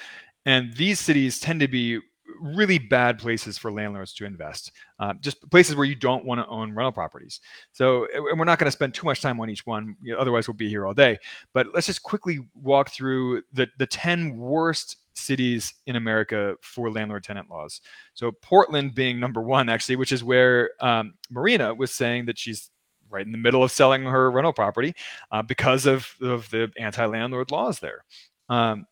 And 0.46 0.75
these 0.75 1.00
cities 1.00 1.39
tend 1.39 1.60
to 1.62 1.67
be 1.67 2.00
really 2.41 2.77
bad 2.77 3.19
places 3.19 3.57
for 3.57 3.71
landlords 3.71 4.13
to 4.15 4.25
invest, 4.25 4.71
uh, 5.00 5.13
just 5.21 5.50
places 5.50 5.75
where 5.75 5.86
you 5.86 5.95
don't 5.95 6.25
want 6.25 6.39
to 6.39 6.48
own 6.48 6.74
rental 6.74 6.91
properties. 6.91 7.39
So, 7.71 8.07
and 8.13 8.39
we're 8.39 8.45
not 8.45 8.59
going 8.59 8.67
to 8.67 8.71
spend 8.71 8.93
too 8.93 9.05
much 9.05 9.21
time 9.21 9.39
on 9.39 9.50
each 9.50 9.65
one, 9.65 9.95
you 10.01 10.13
know, 10.13 10.19
otherwise 10.19 10.48
we'll 10.48 10.55
be 10.55 10.69
here 10.69 10.86
all 10.86 10.93
day. 10.93 11.17
But 11.53 11.67
let's 11.74 11.88
just 11.88 12.03
quickly 12.03 12.39
walk 12.53 12.91
through 12.91 13.43
the 13.53 13.67
the 13.77 13.88
ten 13.88 14.38
worst 14.38 14.98
cities 15.13 15.74
in 15.86 15.95
America 15.95 16.55
for 16.62 16.89
landlord 16.89 17.24
tenant 17.24 17.50
laws. 17.50 17.81
So, 18.13 18.31
Portland 18.31 18.95
being 18.95 19.19
number 19.19 19.41
one, 19.41 19.69
actually, 19.69 19.98
which 19.98 20.12
is 20.12 20.24
where 20.24 20.71
um, 20.79 21.13
Marina 21.29 21.74
was 21.74 21.91
saying 21.91 22.25
that 22.25 22.38
she's 22.38 22.69
right 23.09 23.25
in 23.25 23.31
the 23.31 23.38
middle 23.38 23.63
of 23.63 23.71
selling 23.71 24.03
her 24.03 24.31
rental 24.31 24.53
property 24.53 24.93
uh, 25.31 25.41
because 25.41 25.86
of, 25.86 26.07
of 26.21 26.50
the 26.51 26.71
anti 26.77 27.05
landlord 27.05 27.51
laws 27.51 27.79
there. 27.79 28.03
Um, 28.50 28.86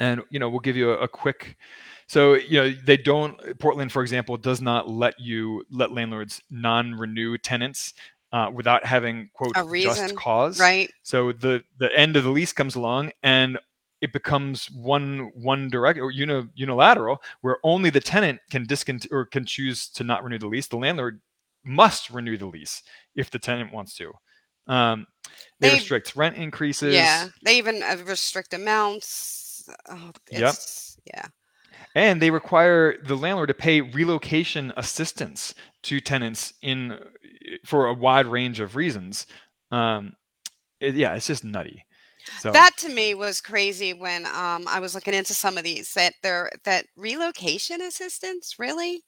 and 0.00 0.22
you 0.30 0.38
know, 0.38 0.48
we'll 0.48 0.60
give 0.60 0.76
you 0.76 0.92
a, 0.92 0.98
a 0.98 1.08
quick 1.08 1.56
so 2.08 2.34
you 2.34 2.58
know 2.58 2.74
they 2.84 2.96
don't. 2.96 3.38
Portland, 3.58 3.92
for 3.92 4.02
example, 4.02 4.36
does 4.38 4.62
not 4.62 4.88
let 4.88 5.20
you 5.20 5.62
let 5.70 5.92
landlords 5.92 6.42
non-renew 6.50 7.36
tenants 7.36 7.92
uh, 8.32 8.50
without 8.52 8.84
having 8.84 9.28
quote 9.34 9.52
a 9.56 9.64
reason, 9.64 10.08
just 10.08 10.16
cause. 10.16 10.58
Right. 10.58 10.90
So 11.02 11.32
the 11.32 11.62
the 11.78 11.94
end 11.96 12.16
of 12.16 12.24
the 12.24 12.30
lease 12.30 12.52
comes 12.52 12.76
along 12.76 13.12
and 13.22 13.58
it 14.00 14.14
becomes 14.14 14.70
one 14.70 15.30
one 15.34 15.68
direct 15.68 15.98
or 15.98 16.10
uni, 16.10 16.48
unilateral 16.54 17.22
where 17.42 17.58
only 17.62 17.90
the 17.90 18.00
tenant 18.00 18.40
can 18.50 18.64
discontinue 18.64 19.14
or 19.14 19.26
can 19.26 19.44
choose 19.44 19.88
to 19.90 20.02
not 20.02 20.24
renew 20.24 20.38
the 20.38 20.48
lease. 20.48 20.66
The 20.66 20.76
landlord 20.76 21.20
must 21.62 22.08
renew 22.08 22.38
the 22.38 22.46
lease 22.46 22.82
if 23.16 23.30
the 23.30 23.38
tenant 23.38 23.70
wants 23.70 23.94
to. 23.96 24.12
Um, 24.66 25.06
they, 25.60 25.68
they 25.68 25.74
restrict 25.74 26.16
rent 26.16 26.36
increases. 26.36 26.94
Yeah, 26.94 27.28
they 27.42 27.58
even 27.58 27.82
uh, 27.82 27.98
restrict 28.06 28.54
amounts. 28.54 29.68
Oh, 29.90 30.12
yep. 30.30 30.54
Yeah 31.04 31.26
and 31.94 32.20
they 32.22 32.30
require 32.30 32.96
the 33.02 33.16
landlord 33.16 33.48
to 33.48 33.54
pay 33.54 33.80
relocation 33.80 34.72
assistance 34.76 35.54
to 35.84 36.00
tenants 36.00 36.54
in 36.62 36.98
for 37.64 37.86
a 37.86 37.94
wide 37.94 38.26
range 38.26 38.60
of 38.60 38.76
reasons. 38.76 39.26
Um, 39.70 40.14
it, 40.80 40.94
yeah, 40.94 41.14
it's 41.14 41.26
just 41.26 41.44
nutty. 41.44 41.84
So 42.40 42.52
That 42.52 42.76
to 42.78 42.88
me 42.88 43.14
was 43.14 43.40
crazy 43.40 43.94
when 43.94 44.26
um, 44.26 44.66
I 44.68 44.80
was 44.80 44.94
looking 44.94 45.14
into 45.14 45.34
some 45.34 45.56
of 45.58 45.64
these 45.64 45.94
that 45.94 46.14
they're 46.22 46.50
that 46.64 46.86
relocation 46.96 47.80
assistance 47.80 48.56
really. 48.58 49.02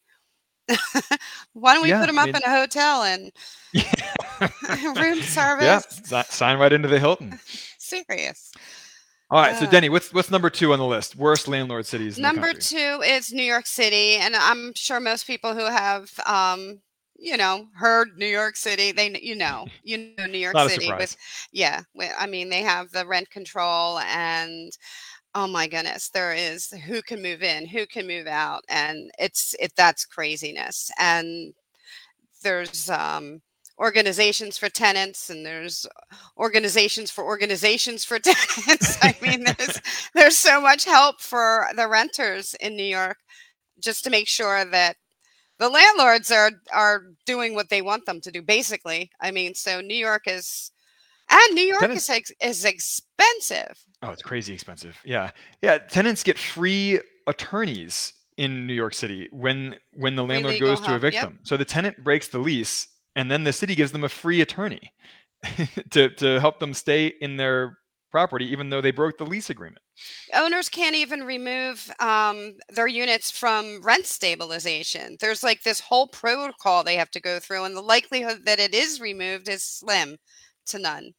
Why 1.53 1.75
don't 1.75 1.83
we 1.83 1.91
Yeah, 1.91 2.01
put 2.01 2.07
them 2.07 2.19
I 2.19 2.23
up 2.23 2.27
mean- 2.27 2.35
in 2.35 2.43
a 2.43 2.51
hotel 2.51 3.03
and 3.03 3.33
room 4.99 5.23
yeah, 5.59 5.81
service? 5.81 5.87
si- 5.89 6.23
sign 6.31 6.59
right 6.59 6.73
into 6.73 6.89
the 6.89 6.99
Hilton. 6.99 7.39
Serious. 7.79 8.53
All 9.31 9.41
right, 9.41 9.57
so 9.57 9.65
Uh, 9.65 9.71
Denny, 9.71 9.89
what's 9.89 10.13
what's 10.13 10.31
number 10.31 10.51
two 10.51 10.73
on 10.73 10.79
the 10.81 10.87
list? 10.87 11.15
Worst 11.15 11.47
landlord 11.47 11.87
cities. 11.87 12.19
Number 12.19 12.53
two 12.53 13.03
is 13.05 13.33
New 13.33 13.45
York 13.45 13.67
City, 13.67 14.17
and 14.17 14.35
I'm 14.35 14.73
sure 14.75 14.99
most 14.99 15.27
people 15.27 15.55
who 15.55 15.65
have, 15.67 16.11
um, 16.27 16.81
you 17.17 17.37
know, 17.37 17.69
heard 17.75 18.09
New 18.17 18.27
York 18.27 18.57
City, 18.57 18.91
they 18.91 19.17
you 19.21 19.37
know, 19.37 19.67
you 19.85 20.13
know 20.19 20.27
New 20.27 20.39
York 20.39 20.55
Not 20.55 20.71
City 20.71 20.91
with, 20.93 21.17
yeah, 21.53 21.83
I 22.19 22.27
mean 22.27 22.49
they 22.49 22.63
have 22.63 22.91
the 22.91 23.07
rent 23.07 23.31
control 23.31 23.99
and. 24.01 24.73
Oh 25.33 25.47
my 25.47 25.69
goodness, 25.69 26.09
there 26.09 26.33
is 26.33 26.71
who 26.87 27.03
can 27.03 27.23
move 27.23 27.43
in, 27.45 27.65
who 27.65 27.87
can 27.87 28.07
move 28.07 28.27
out, 28.27 28.65
and 28.69 29.13
it's 29.17 29.55
it 29.61 29.73
that's 29.77 30.05
craziness. 30.05 30.91
And 30.99 31.55
there's 32.43 32.91
um 32.91 33.41
organizations 33.81 34.59
for 34.59 34.69
tenants 34.69 35.31
and 35.31 35.45
there's 35.45 35.87
organizations 36.37 37.11
for 37.11 37.25
organizations 37.25 38.05
for 38.05 38.19
tenants. 38.21 38.99
I 39.03 39.17
mean, 39.23 39.45
there's 39.45 39.81
there's 40.15 40.37
so 40.37 40.61
much 40.61 40.85
help 40.85 41.21
for 41.21 41.67
the 41.75 41.89
renters 41.89 42.55
in 42.61 42.77
New 42.77 42.85
York 42.85 43.17
just 43.83 44.05
to 44.05 44.11
make 44.11 44.29
sure 44.29 44.65
that 44.65 44.97
the 45.59 45.69
landlords 45.69 46.31
are 46.31 46.53
are 46.73 47.03
doing 47.27 47.55
what 47.55 47.71
they 47.71 47.83
want 47.83 48.07
them 48.07 48.21
to 48.21 48.31
do. 48.31 48.43
Basically, 48.43 49.11
I 49.21 49.31
mean, 49.31 49.55
so 49.55 49.81
New 49.81 49.97
York 49.97 50.23
is 50.27 50.71
and 51.31 51.55
New 51.55 51.65
York 51.65 51.81
Tenants- 51.81 52.05
is 52.05 52.11
ex- 52.11 52.33
is 52.43 52.65
expensive. 52.65 53.79
Oh, 54.03 54.11
it's 54.11 54.23
crazy 54.23 54.53
expensive. 54.53 54.97
Yeah, 55.05 55.31
yeah. 55.63 55.79
Tenants 55.79 56.23
get 56.23 56.39
free 56.39 57.01
attorneys 57.27 58.15
in 58.37 58.67
New 58.67 58.75
York 58.75 58.95
City 58.95 59.29
when 59.31 59.77
when 59.93 60.17
the 60.17 60.25
landlord 60.25 60.59
goes 60.61 60.81
to 60.81 60.95
evict 60.95 61.15
yep. 61.15 61.25
them. 61.25 61.39
So 61.45 61.57
the 61.57 61.65
tenant 61.65 62.03
breaks 62.03 62.29
the 62.29 62.39
lease, 62.39 62.89
and 63.17 63.31
then 63.31 63.45
the 63.45 63.53
city 63.53 63.75
gives 63.75 63.93
them 63.93 64.05
a 64.05 64.09
free 64.09 64.41
attorney 64.41 64.93
to 65.91 66.11
to 66.11 66.41
help 66.41 66.61
them 66.61 66.75
stay 66.75 67.07
in 67.21 67.37
their 67.37 67.79
property, 68.11 68.47
even 68.47 68.71
though 68.71 68.81
they 68.81 68.91
broke 68.91 69.19
the 69.19 69.27
lease 69.27 69.51
agreement. 69.51 69.83
Owners 70.35 70.69
can't 70.69 70.97
even 70.97 71.23
remove 71.23 71.91
um, 72.01 72.55
their 72.71 72.87
units 72.87 73.31
from 73.31 73.81
rent 73.83 74.07
stabilization. 74.07 75.17
There's 75.21 75.43
like 75.43 75.63
this 75.63 75.81
whole 75.81 76.09
protocol 76.09 76.83
they 76.83 76.97
have 76.97 77.11
to 77.13 77.21
go 77.21 77.39
through, 77.39 77.65
and 77.65 77.77
the 77.77 77.83
likelihood 77.83 78.45
that 78.45 78.59
it 78.59 78.75
is 78.75 79.01
removed 79.01 79.49
is 79.49 79.63
slim 79.63 80.17
to 80.67 80.79
none. 80.79 81.13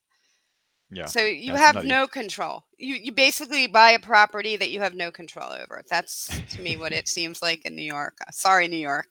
Yeah. 0.93 1.05
So 1.05 1.21
you 1.21 1.53
have 1.55 1.75
nutty. 1.75 1.87
no 1.87 2.05
control. 2.05 2.65
You 2.77 2.95
you 2.95 3.13
basically 3.13 3.67
buy 3.67 3.91
a 3.91 3.99
property 3.99 4.57
that 4.57 4.71
you 4.71 4.81
have 4.81 4.93
no 4.93 5.09
control 5.09 5.51
over. 5.51 5.81
That's 5.89 6.29
to 6.51 6.61
me 6.61 6.75
what 6.75 6.91
it 6.91 7.07
seems 7.07 7.41
like 7.41 7.65
in 7.65 7.75
New 7.75 7.81
York. 7.83 8.17
Sorry, 8.31 8.67
New 8.67 8.75
York. 8.77 9.07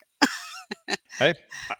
Hey, 1.19 1.35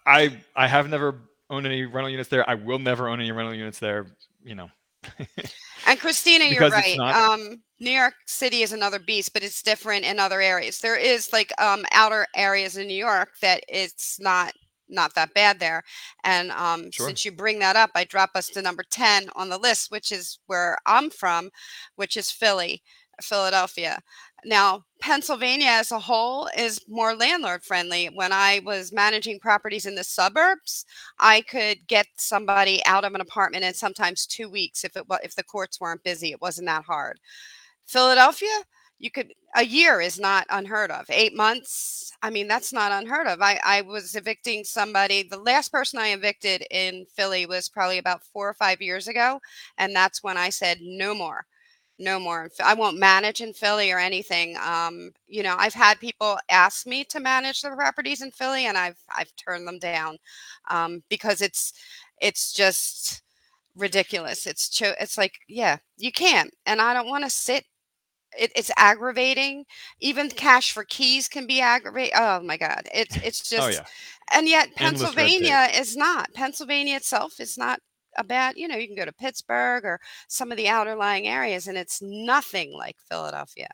I 0.07 0.37
I 0.55 0.67
have 0.69 0.89
never 0.91 1.19
owned 1.49 1.67
any 1.67 1.85
rental 1.85 2.11
units 2.11 2.29
there. 2.29 2.49
I 2.49 2.55
will 2.55 2.79
never 2.79 3.09
own 3.09 3.21
any 3.21 3.33
rental 3.33 3.55
units 3.55 3.79
there. 3.79 4.07
You 4.45 4.55
know. 4.55 4.69
And 5.87 5.99
Christina, 5.99 6.45
you're 6.45 6.69
right. 6.69 6.97
not- 6.99 7.15
Um, 7.15 7.63
New 7.81 7.91
York 7.91 8.13
City 8.27 8.63
is 8.63 8.73
another 8.73 8.99
beast, 8.99 9.33
but 9.33 9.43
it's 9.43 9.63
different 9.63 10.05
in 10.05 10.19
other 10.21 10.41
areas. 10.43 10.79
There 10.79 10.97
is 10.97 11.33
like 11.33 11.51
um, 11.61 11.85
outer 11.93 12.27
areas 12.37 12.77
in 12.77 12.87
New 12.87 12.95
York 12.95 13.31
that 13.41 13.63
it's 13.69 14.21
not 14.21 14.53
not 14.89 15.15
that 15.15 15.33
bad 15.35 15.59
there. 15.59 15.83
And 16.25 16.51
um, 16.51 16.91
Sure. 16.91 17.07
since 17.09 17.25
you 17.25 17.33
bring 17.33 17.59
that 17.61 17.77
up, 17.77 17.91
I 17.95 18.05
drop 18.05 18.31
us 18.35 18.49
to 18.51 18.63
number 18.63 18.83
ten 18.91 19.31
on 19.37 19.49
the 19.49 19.59
list, 19.59 19.91
which 19.91 20.13
is 20.13 20.39
where 20.47 20.77
I'm 20.85 21.09
from, 21.11 21.51
which 21.97 22.17
is 22.17 22.31
Philly, 22.31 22.83
Philadelphia. 23.23 24.01
Now, 24.45 24.85
Pennsylvania 25.01 25.69
as 25.69 25.93
a 25.93 25.99
whole 25.99 26.49
is 26.57 26.81
more 26.89 27.15
landlord 27.15 27.65
friendly. 27.65 28.07
When 28.07 28.33
I 28.33 28.61
was 28.65 28.93
managing 28.93 29.41
properties 29.41 29.87
in 29.87 29.95
the 29.95 30.05
suburbs, 30.05 30.85
I 31.19 31.43
could 31.43 31.87
get 31.87 32.07
somebody 32.17 32.85
out 32.87 33.05
of 33.05 33.15
an 33.15 33.21
apartment 33.21 33.65
in 33.65 33.75
sometimes 33.75 34.27
two 34.27 34.49
weeks 34.51 34.85
if 34.85 34.97
it 34.97 35.05
if 35.23 35.35
the 35.37 35.43
courts 35.45 35.81
weren't 35.81 36.05
busy. 36.05 36.31
It 36.33 36.41
wasn't 36.41 36.67
that 36.69 36.85
hard. 36.85 37.19
Philadelphia, 37.87 38.49
you 38.99 39.11
could 39.11 39.33
a 39.57 39.65
year 39.65 40.01
is 40.01 40.19
not 40.21 40.47
unheard 40.51 40.91
of. 40.91 41.07
Eight 41.11 41.37
months, 41.37 42.13
I 42.23 42.31
mean 42.31 42.49
that's 42.49 42.73
not 42.73 42.93
unheard 42.93 43.27
of. 43.27 43.41
I 43.43 43.61
I 43.65 43.83
was 43.83 44.15
evicting 44.15 44.65
somebody. 44.65 45.23
The 45.23 45.39
last 45.39 45.73
person 45.73 45.99
I 46.01 46.09
evicted 46.09 46.67
in 46.71 47.07
Philly 47.17 47.47
was 47.47 47.69
probably 47.69 47.99
about 47.99 48.25
four 48.25 48.49
or 48.49 48.55
five 48.55 48.83
years 48.83 49.09
ago, 49.09 49.41
and 49.79 49.95
that's 49.97 50.23
when 50.23 50.37
I 50.37 50.51
said 50.51 50.79
no 50.83 51.15
more. 51.15 51.47
No 52.01 52.19
more. 52.19 52.49
I 52.65 52.73
won't 52.73 52.99
manage 52.99 53.43
in 53.43 53.53
Philly 53.53 53.93
or 53.93 53.99
anything. 53.99 54.57
Um, 54.57 55.13
you 55.29 55.43
know, 55.43 55.55
I've 55.59 55.75
had 55.75 56.01
people 56.01 56.39
ask 56.51 56.87
me 56.87 57.05
to 57.05 57.21
manage 57.21 57.61
the 57.61 57.69
properties 57.71 58.23
in 58.23 58.31
Philly, 58.31 58.65
and 58.65 58.79
I've 58.79 58.97
I've 59.15 59.31
turned 59.37 59.69
them 59.69 59.79
down 59.79 60.17
um, 60.71 61.03
because 61.11 61.43
it's 61.43 61.75
it's 62.19 62.55
just 62.55 63.23
ridiculous. 63.77 64.47
It's 64.47 64.71
cho- 64.71 64.95
it's 64.99 65.19
like 65.19 65.35
yeah, 65.47 65.77
you 65.99 66.11
can't, 66.11 66.55
and 66.65 66.81
I 66.81 66.95
don't 66.95 67.11
want 67.11 67.25
to 67.25 67.31
sit. 67.31 67.67
It, 68.39 68.51
it's 68.57 68.71
aggravating. 68.79 69.67
Even 70.01 70.31
cash 70.31 70.73
for 70.73 70.85
keys 70.85 71.29
can 71.29 71.47
be 71.47 71.61
aggravating. 71.61 72.15
Oh 72.17 72.41
my 72.41 72.57
god, 72.57 72.89
it's 72.95 73.17
it's 73.19 73.47
just 73.47 73.63
oh 73.63 73.69
yeah. 73.69 73.85
and 74.33 74.49
yet 74.49 74.71
Endless 74.79 75.15
red 75.15 75.29
tape. 75.29 75.43
Pennsylvania 75.43 75.69
is 75.79 75.99
not. 75.99 76.33
Pennsylvania 76.33 76.97
itself 76.97 77.41
is 77.41 77.59
not 77.59 77.79
a 78.17 78.25
bad. 78.25 78.57
You 78.57 78.69
know, 78.69 78.77
you 78.77 78.87
can 78.87 78.97
go 78.97 79.05
to 79.05 79.13
Pittsburgh 79.13 79.85
or 79.85 80.01
some 80.29 80.51
of 80.51 80.57
the 80.57 80.69
outer 80.69 80.95
lying 80.95 81.29
areas, 81.29 81.67
and 81.67 81.77
it's 81.77 82.01
nothing 82.03 82.73
like 82.73 82.97
Philadelphia. 83.09 83.69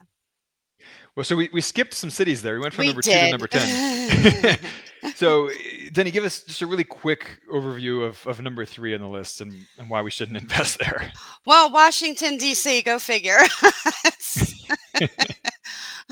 Well, 1.14 1.24
so 1.24 1.34
we, 1.34 1.48
we 1.52 1.62
skipped 1.62 1.94
some 1.94 2.10
cities 2.10 2.42
there. 2.42 2.54
We 2.54 2.60
went 2.60 2.74
from 2.74 2.82
we 2.82 2.88
number 2.88 3.02
did. 3.02 3.12
two 3.12 3.24
to 3.24 3.30
number 3.30 3.46
ten. 3.46 4.58
so, 5.16 5.48
eh, 5.48 5.88
Denny, 5.92 6.10
give 6.10 6.24
us 6.24 6.42
just 6.42 6.60
a 6.60 6.66
really 6.66 6.84
quick 6.84 7.38
overview 7.52 8.06
of, 8.06 8.24
of 8.26 8.40
number 8.42 8.66
three 8.66 8.94
on 8.94 9.00
the 9.00 9.08
list 9.08 9.40
and, 9.40 9.66
and 9.78 9.88
why 9.88 10.02
we 10.02 10.10
shouldn't 10.10 10.36
invest 10.36 10.78
there. 10.78 11.12
Well, 11.46 11.70
Washington 11.70 12.38
D.C. 12.38 12.82
Go 12.82 12.98
figure. 12.98 13.38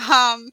um, 0.08 0.48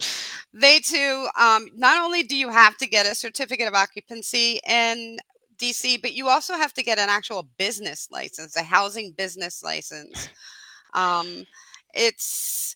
they 0.53 0.79
too. 0.79 1.27
Um, 1.39 1.69
not 1.75 2.03
only 2.03 2.23
do 2.23 2.35
you 2.35 2.49
have 2.49 2.77
to 2.77 2.87
get 2.87 3.05
a 3.05 3.13
certificate 3.13 3.67
of 3.67 3.75
occupancy 3.75 4.59
in 4.67 5.19
D.C., 5.61 5.97
but 5.97 6.13
you 6.13 6.27
also 6.27 6.55
have 6.55 6.73
to 6.73 6.83
get 6.83 6.99
an 6.99 7.09
actual 7.09 7.47
business 7.57 8.09
license, 8.11 8.57
a 8.57 8.63
housing 8.63 9.13
business 9.13 9.63
license. 9.63 10.29
Um, 10.93 11.45
it's 11.93 12.75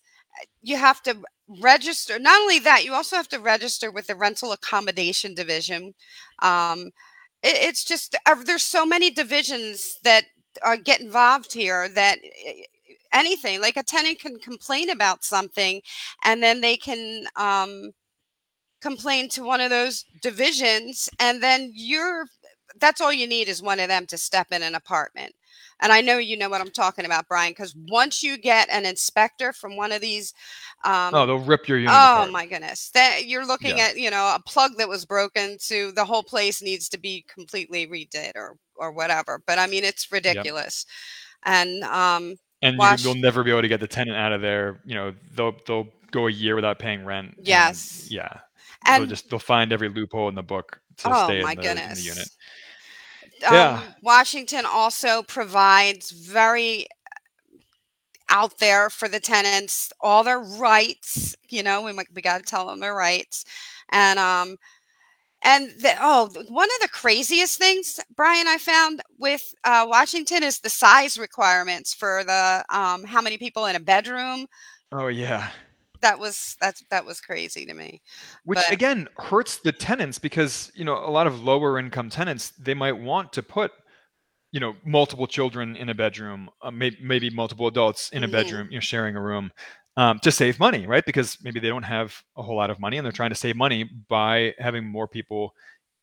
you 0.62 0.76
have 0.76 1.02
to 1.02 1.16
register. 1.60 2.18
Not 2.18 2.40
only 2.40 2.58
that, 2.60 2.84
you 2.84 2.94
also 2.94 3.16
have 3.16 3.28
to 3.28 3.38
register 3.40 3.90
with 3.90 4.06
the 4.06 4.14
rental 4.14 4.52
accommodation 4.52 5.34
division. 5.34 5.94
Um, 6.40 6.90
it, 7.42 7.56
it's 7.68 7.84
just 7.84 8.16
uh, 8.26 8.36
there's 8.44 8.62
so 8.62 8.86
many 8.86 9.10
divisions 9.10 9.98
that 10.04 10.24
uh, 10.64 10.76
get 10.76 11.00
involved 11.00 11.52
here 11.52 11.88
that 11.90 12.18
eh, 12.46 12.62
anything 13.12 13.60
like 13.60 13.76
a 13.76 13.82
tenant 13.82 14.18
can 14.20 14.38
complain 14.38 14.90
about 14.90 15.24
something 15.24 15.80
and 16.24 16.42
then 16.42 16.60
they 16.60 16.76
can 16.76 17.26
um, 17.36 17.92
complain 18.80 19.28
to 19.30 19.42
one 19.42 19.60
of 19.60 19.70
those 19.70 20.04
divisions 20.22 21.08
and 21.18 21.42
then 21.42 21.70
you're 21.74 22.26
that's 22.80 23.00
all 23.00 23.12
you 23.12 23.26
need 23.26 23.48
is 23.48 23.62
one 23.62 23.80
of 23.80 23.88
them 23.88 24.06
to 24.06 24.16
step 24.18 24.48
in 24.52 24.62
an 24.62 24.74
apartment 24.74 25.34
and 25.80 25.92
i 25.92 26.00
know 26.00 26.18
you 26.18 26.36
know 26.36 26.48
what 26.48 26.60
i'm 26.60 26.70
talking 26.70 27.04
about 27.04 27.28
brian 27.28 27.50
because 27.52 27.74
once 27.88 28.22
you 28.22 28.36
get 28.38 28.68
an 28.70 28.84
inspector 28.86 29.52
from 29.52 29.76
one 29.76 29.92
of 29.92 30.00
these 30.00 30.32
um, 30.84 31.14
Oh, 31.14 31.26
they'll 31.26 31.38
rip 31.38 31.68
your 31.68 31.78
unit 31.78 31.94
Oh 31.94 32.12
apart. 32.12 32.30
my 32.32 32.46
goodness. 32.46 32.90
That 32.90 33.26
you're 33.26 33.46
looking 33.46 33.76
Yeah. 33.76 33.86
at, 33.86 33.98
you 33.98 34.10
know, 34.10 34.34
a 34.34 34.40
plug 34.46 34.72
that 34.76 34.88
was 34.88 35.04
broken 35.04 35.56
to 35.66 35.90
the 35.92 36.04
whole 36.04 36.22
place 36.22 36.62
needs 36.62 36.88
to 36.90 36.98
be 36.98 37.24
completely 37.32 37.86
redid 37.86 38.32
or 38.36 38.56
or 38.76 38.92
whatever. 38.92 39.42
But 39.46 39.58
I 39.58 39.66
mean 39.66 39.84
it's 39.84 40.12
ridiculous. 40.12 40.84
And 41.44 41.82
um 41.84 42.36
and 42.62 42.74
you, 42.74 42.78
wash- 42.80 43.04
you'll 43.04 43.14
never 43.14 43.42
be 43.42 43.50
able 43.50 43.62
to 43.62 43.68
get 43.68 43.80
the 43.80 43.86
tenant 43.88 44.16
out 44.16 44.32
of 44.32 44.42
there. 44.42 44.80
You 44.84 44.94
know, 44.94 45.14
they'll 45.34 45.56
they'll 45.66 45.88
go 46.10 46.26
a 46.26 46.30
year 46.30 46.54
without 46.54 46.78
paying 46.78 47.04
rent. 47.04 47.34
and 47.36 47.46
Yes. 47.46 48.08
yeah. 48.10 48.28
they'll 48.84 49.00
and 49.00 49.08
just 49.08 49.28
they'll 49.30 49.38
find 49.38 49.72
every 49.72 49.88
loophole 49.88 50.28
in 50.28 50.34
the 50.34 50.42
book 50.42 50.80
to 50.98 51.08
oh 51.08 51.24
stay 51.24 51.40
my 51.42 51.52
in, 51.52 51.56
the, 51.56 51.70
in 51.70 51.94
the 51.94 52.00
unit. 52.02 52.28
Um, 53.44 53.78
Yeah. 53.78 53.82
Washington 54.02 54.64
also 54.66 55.22
provides 55.22 56.10
very 56.10 56.86
out 58.28 58.58
there 58.58 58.90
for 58.90 59.08
the 59.08 59.20
tenants 59.20 59.92
all 60.00 60.22
their 60.24 60.40
rights 60.40 61.34
you 61.48 61.62
know 61.62 61.82
we, 61.82 61.92
we 62.14 62.22
got 62.22 62.38
to 62.38 62.44
tell 62.44 62.66
them 62.66 62.80
their 62.80 62.94
rights 62.94 63.44
and 63.90 64.18
um 64.18 64.56
and 65.42 65.70
the, 65.80 65.94
oh 66.00 66.28
one 66.48 66.68
of 66.76 66.80
the 66.82 66.88
craziest 66.88 67.58
things 67.58 68.00
brian 68.16 68.46
i 68.48 68.58
found 68.58 69.02
with 69.18 69.54
uh, 69.64 69.84
washington 69.88 70.42
is 70.42 70.60
the 70.60 70.68
size 70.70 71.18
requirements 71.18 71.94
for 71.94 72.24
the 72.24 72.64
um, 72.70 73.04
how 73.04 73.20
many 73.20 73.38
people 73.38 73.66
in 73.66 73.76
a 73.76 73.80
bedroom 73.80 74.46
Oh 74.92 75.08
yeah. 75.08 75.50
That 76.00 76.18
was 76.18 76.56
that's 76.60 76.82
that 76.90 77.04
was 77.04 77.20
crazy 77.20 77.66
to 77.66 77.74
me. 77.74 78.00
which 78.44 78.58
But- 78.58 78.72
again 78.72 79.08
hurts 79.16 79.58
the 79.58 79.72
tenants 79.72 80.18
because 80.18 80.70
you 80.74 80.84
know 80.84 80.94
a 80.96 81.10
lot 81.10 81.26
of 81.26 81.42
lower 81.42 81.78
income 81.78 82.10
tenants 82.10 82.50
they 82.58 82.74
might 82.74 82.96
want 82.98 83.32
to 83.34 83.42
put 83.42 83.72
you 84.52 84.60
know 84.60 84.76
multiple 84.84 85.26
children 85.26 85.76
in 85.76 85.88
a 85.88 85.94
bedroom 85.94 86.48
uh, 86.62 86.70
may- 86.70 86.96
maybe 87.00 87.30
multiple 87.30 87.66
adults 87.66 88.10
in 88.10 88.24
a 88.24 88.28
Mhm. 88.28 88.32
bedroom 88.32 88.68
you 88.70 88.76
know 88.76 88.80
sharing 88.80 89.16
a 89.16 89.20
room 89.20 89.50
um, 89.96 90.18
to 90.20 90.30
save 90.30 90.58
money 90.60 90.86
right 90.86 91.04
because 91.06 91.38
maybe 91.42 91.58
they 91.60 91.68
don't 91.68 91.82
have 91.82 92.22
a 92.36 92.42
whole 92.42 92.56
lot 92.56 92.70
of 92.70 92.78
money 92.78 92.96
and 92.98 93.04
they're 93.04 93.12
trying 93.12 93.30
to 93.30 93.34
save 93.36 93.56
money 93.56 93.84
by 94.08 94.54
having 94.58 94.84
more 94.86 95.08
people 95.08 95.54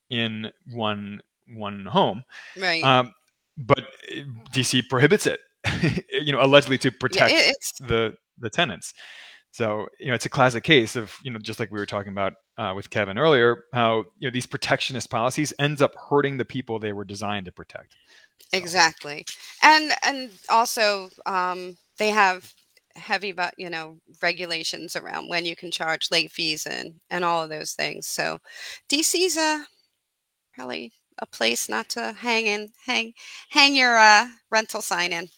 in 0.10 0.52
one 0.72 1.22
one 1.48 1.86
home 1.86 2.24
Right. 2.58 2.84
um, 2.84 3.14
but 3.58 3.80
uh, 4.12 4.22
dc 4.52 4.88
prohibits 4.90 5.26
it 5.28 5.40
you 6.12 6.32
know 6.34 6.42
allegedly 6.42 6.78
to 6.80 6.90
yeah, 6.90 6.98
protect 7.00 7.34
it, 7.34 7.58
the 7.88 8.16
the 8.40 8.50
tenants. 8.50 8.94
So 9.54 9.88
you 10.00 10.08
know, 10.08 10.16
it's 10.16 10.26
a 10.28 10.30
classic 10.30 10.66
case 10.66 10.98
of 10.98 11.16
you 11.24 11.32
know, 11.32 11.40
just 11.40 11.60
like 11.62 11.72
we 11.72 11.80
were 11.80 11.88
talking 11.88 12.12
about 12.14 12.34
uh, 12.58 12.74
with 12.76 12.90
Kevin 12.92 13.18
earlier, 13.20 13.66
how 13.74 14.06
you 14.20 14.28
know 14.28 14.32
these 14.34 14.48
protectionist 14.48 15.12
policies 15.12 15.54
ends 15.60 15.82
up 15.82 15.94
hurting 16.10 16.38
the 16.38 16.46
people 16.46 16.80
they 16.80 16.94
were 16.94 17.06
designed 17.06 17.46
to 17.48 17.54
protect. 17.54 17.96
So, 18.40 18.60
exactly. 18.60 19.26
And 19.64 19.94
and 20.04 20.32
also 20.50 21.10
um 21.26 21.78
they 21.98 22.10
have 22.12 22.54
heavy 22.96 23.32
but 23.34 23.54
you 23.58 23.70
know 23.70 23.98
regulations 24.22 24.96
around 24.96 25.30
when 25.30 25.46
you 25.46 25.56
can 25.56 25.72
charge 25.72 26.10
late 26.12 26.32
fees 26.32 26.66
and 26.68 26.96
and 27.12 27.26
all 27.26 27.44
of 27.44 27.50
those 27.50 27.74
things. 27.74 28.08
So 28.08 28.40
DC's 28.90 29.38
a 29.38 29.66
probably 30.56 30.94
a 31.20 31.28
place 31.28 31.70
not 31.70 31.90
to 31.92 32.14
hang 32.14 32.48
in 32.48 32.70
hang 32.86 33.14
hang 33.50 33.76
your 33.76 33.98
uh 33.98 34.30
rental 34.52 34.82
sign 34.82 35.14
in. 35.14 35.30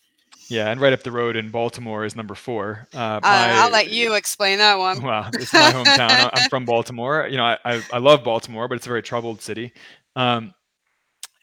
Yeah, 0.47 0.69
and 0.69 0.79
right 0.79 0.93
up 0.93 1.03
the 1.03 1.11
road 1.11 1.35
in 1.35 1.49
Baltimore 1.49 2.05
is 2.05 2.15
number 2.15 2.35
four. 2.35 2.87
Uh, 2.93 3.19
my- 3.23 3.51
I'll 3.53 3.71
let 3.71 3.89
you 3.91 4.13
explain 4.13 4.59
that 4.59 4.77
one. 4.77 5.01
Well, 5.01 5.29
it's 5.33 5.51
my 5.53 5.71
hometown. 5.71 6.29
I'm 6.33 6.49
from 6.49 6.65
Baltimore. 6.65 7.27
You 7.29 7.37
know, 7.37 7.43
I, 7.45 7.57
I, 7.65 7.83
I 7.93 7.97
love 7.97 8.23
Baltimore, 8.23 8.67
but 8.67 8.75
it's 8.75 8.85
a 8.85 8.89
very 8.89 9.01
troubled 9.01 9.41
city. 9.41 9.73
Um, 10.15 10.53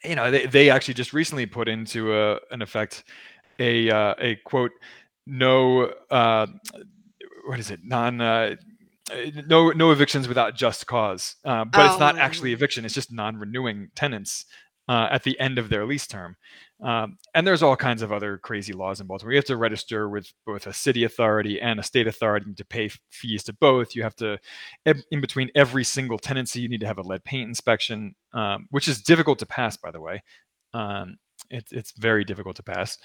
you 0.03 0.15
know, 0.15 0.31
they, 0.31 0.45
they 0.45 0.69
actually 0.69 0.93
just 0.95 1.13
recently 1.13 1.45
put 1.45 1.67
into 1.67 2.15
a, 2.15 2.39
an 2.51 2.61
effect 2.61 3.03
a 3.59 3.89
uh, 3.91 4.15
a 4.19 4.35
quote 4.45 4.71
no 5.27 5.93
uh, 6.09 6.47
what 7.45 7.59
is 7.59 7.71
it 7.71 7.81
non 7.83 8.19
uh, 8.19 8.55
no 9.47 9.69
no 9.71 9.91
evictions 9.91 10.27
without 10.27 10.55
just 10.55 10.87
cause. 10.87 11.35
Uh, 11.45 11.65
but 11.65 11.85
it's 11.85 11.99
not 11.99 12.15
Oh. 12.15 12.19
actually 12.19 12.53
eviction. 12.53 12.83
It's 12.85 12.93
just 12.95 13.11
non-renewing 13.11 13.89
tenants 13.95 14.45
uh, 14.87 15.07
at 15.11 15.23
the 15.23 15.39
end 15.39 15.57
of 15.57 15.69
their 15.69 15.85
lease 15.85 16.07
term. 16.07 16.35
Um, 16.83 17.17
and 17.33 17.47
there's 17.47 17.63
all 17.63 17.77
kinds 17.77 18.01
of 18.01 18.11
other 18.11 18.37
crazy 18.37 18.73
laws 18.73 18.99
in 18.99 19.07
Baltimore. 19.07 19.31
You 19.31 19.37
have 19.37 19.45
to 19.45 19.55
register 19.55 20.09
with 20.09 20.33
both 20.45 20.67
a 20.67 20.73
city 20.73 21.05
authority 21.05 21.61
and 21.61 21.79
a 21.79 21.83
state 21.83 22.07
authority 22.07 22.53
to 22.53 22.65
pay 22.65 22.89
fees 23.09 23.43
to 23.45 23.53
both. 23.53 23.95
You 23.95 24.03
have 24.03 24.15
to, 24.17 24.37
in 24.85 25.21
between 25.21 25.49
every 25.55 25.85
single 25.85 26.17
tenancy, 26.17 26.59
you 26.59 26.67
need 26.67 26.81
to 26.81 26.87
have 26.87 26.97
a 26.97 27.03
lead 27.03 27.23
paint 27.23 27.47
inspection, 27.47 28.15
um, 28.33 28.67
which 28.71 28.89
is 28.89 29.01
difficult 29.01 29.39
to 29.39 29.45
pass, 29.45 29.77
by 29.77 29.91
the 29.91 30.01
way. 30.01 30.23
Um, 30.73 31.17
it's 31.49 31.71
it's 31.71 31.91
very 31.91 32.25
difficult 32.25 32.55
to 32.57 32.63
pass. 32.63 32.97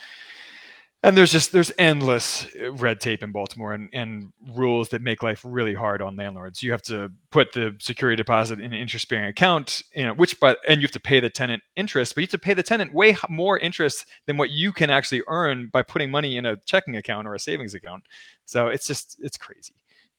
And 1.04 1.16
there's 1.16 1.30
just 1.30 1.52
there's 1.52 1.70
endless 1.78 2.46
uh, 2.61 2.72
red 2.72 2.98
tape 2.98 3.22
in 3.22 3.30
Baltimore 3.30 3.72
and, 3.72 3.88
and 3.92 4.32
rules 4.56 4.88
that 4.88 5.00
make 5.00 5.22
life 5.22 5.40
really 5.44 5.74
hard 5.74 6.02
on 6.02 6.16
landlords. 6.16 6.61
You 6.61 6.72
have 6.72 6.82
to 6.82 7.12
put 7.30 7.52
the 7.52 7.76
security 7.78 8.16
deposit 8.16 8.58
in 8.58 8.72
an 8.72 8.80
interest 8.80 9.08
bearing 9.08 9.28
account, 9.28 9.80
you 9.94 10.04
know, 10.04 10.14
which 10.14 10.40
but 10.40 10.58
and 10.66 10.80
you 10.80 10.87
have 10.87 10.92
to 10.92 11.00
pay 11.00 11.20
the 11.20 11.30
tenant 11.30 11.62
interest, 11.76 12.16
but 12.16 12.22
you 12.22 12.24
have 12.24 12.32
to 12.32 12.38
pay 12.38 12.52
the 12.52 12.64
tenant 12.64 12.92
way 12.92 13.16
more 13.28 13.58
interest 13.58 14.06
than 14.26 14.37
what 14.37 14.50
you 14.50 14.72
can 14.72 14.90
actually 14.90 15.22
earn 15.28 15.68
by 15.68 15.82
putting 15.82 16.11
money 16.11 16.37
in 16.37 16.46
a 16.46 16.56
checking 16.66 16.96
account 16.96 17.28
or 17.28 17.34
a 17.34 17.38
savings 17.38 17.74
account. 17.74 18.02
So 18.44 18.66
it's 18.66 18.87
just 18.87 19.18
it's 19.20 19.37
crazy. 19.37 19.74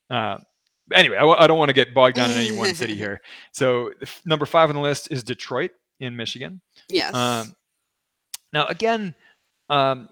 Uh, 0.10 0.38
anyway, 0.94 1.18
I 1.18 1.22
w- 1.22 1.38
I 1.38 1.46
don't 1.46 1.60
want 1.60 1.70
to 1.70 1.74
get 1.74 1.94
bogged 1.94 2.16
down 2.16 2.32
in 2.32 2.38
any 2.38 2.56
one 2.56 2.74
city 2.74 2.96
here. 3.04 3.20
So 3.52 3.92
number 4.26 4.46
five 4.46 4.70
on 4.70 4.76
the 4.76 4.82
list 4.82 5.12
is 5.12 5.24
Detroit 5.24 5.72
in 6.00 6.16
Michigan. 6.16 6.62
Yes. 6.88 7.14
Um, 7.14 7.54
now, 8.54 8.66
again, 8.68 9.14
um, 9.70 10.10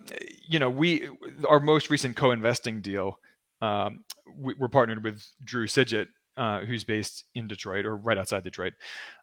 you 0.47 0.59
know, 0.59 0.69
we 0.69 1.09
our 1.47 1.59
most 1.59 1.89
recent 1.89 2.15
co-investing 2.15 2.81
deal, 2.81 3.19
um, 3.61 4.03
we, 4.35 4.53
we're 4.59 4.67
partnered 4.67 5.03
with 5.03 5.23
Drew 5.43 5.67
Sygit, 5.67 6.07
uh, 6.37 6.61
who's 6.61 6.83
based 6.83 7.23
in 7.35 7.47
Detroit 7.47 7.85
or 7.85 7.97
right 7.97 8.17
outside 8.17 8.43
Detroit, 8.43 8.73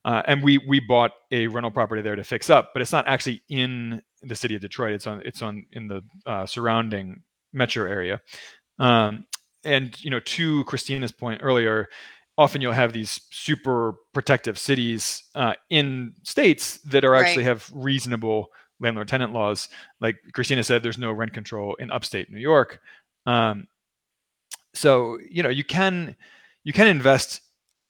uh, 0.05 0.23
and 0.27 0.43
we 0.43 0.59
we 0.59 0.81
bought 0.81 1.13
a 1.31 1.47
rental 1.47 1.71
property 1.71 2.03
there 2.03 2.17
to 2.17 2.25
fix 2.25 2.51
up, 2.51 2.71
but 2.73 2.83
it's 2.83 2.93
not 2.93 3.07
actually 3.07 3.43
in 3.49 4.03
the 4.23 4.35
city 4.35 4.55
of 4.55 4.61
Detroit. 4.61 4.93
It's 4.95 5.07
on 5.07 5.23
it's 5.25 5.43
on 5.43 5.67
in 5.73 5.89
the 5.89 6.03
uh, 6.27 6.47
surrounding 6.47 7.23
metro 7.53 7.89
area, 7.89 8.21
um, 8.79 9.27
and 9.65 9.97
you 10.03 10.11
know, 10.11 10.21
to 10.21 10.65
Christina's 10.65 11.13
point 11.13 11.41
earlier. 11.43 11.89
Often 12.37 12.63
you'll 12.63 12.73
have 12.73 12.93
these 12.93 13.21
super 13.31 13.95
protective 14.13 14.59
cities 14.59 15.23
uh, 15.37 15.55
in 15.71 16.15
states 16.25 16.79
that 16.79 17.05
are 17.05 17.15
actually 17.15 17.45
Right. 17.45 17.51
have 17.51 17.71
reasonable 17.73 18.49
landlord 18.85 19.09
tenant 19.09 19.33
laws. 19.33 19.69
Like 20.01 20.17
Christina 20.33 20.63
said, 20.63 20.83
there's 20.83 20.99
no 20.99 21.11
rent 21.13 21.33
control 21.33 21.75
in 21.77 21.91
upstate 21.91 22.31
New 22.31 22.39
York. 22.41 22.81
Um, 23.27 23.67
so 24.75 25.19
you 25.29 25.43
know 25.43 25.49
you 25.49 25.65
can 25.65 26.17
you 26.65 26.73
can 26.73 26.87
invest 26.87 27.41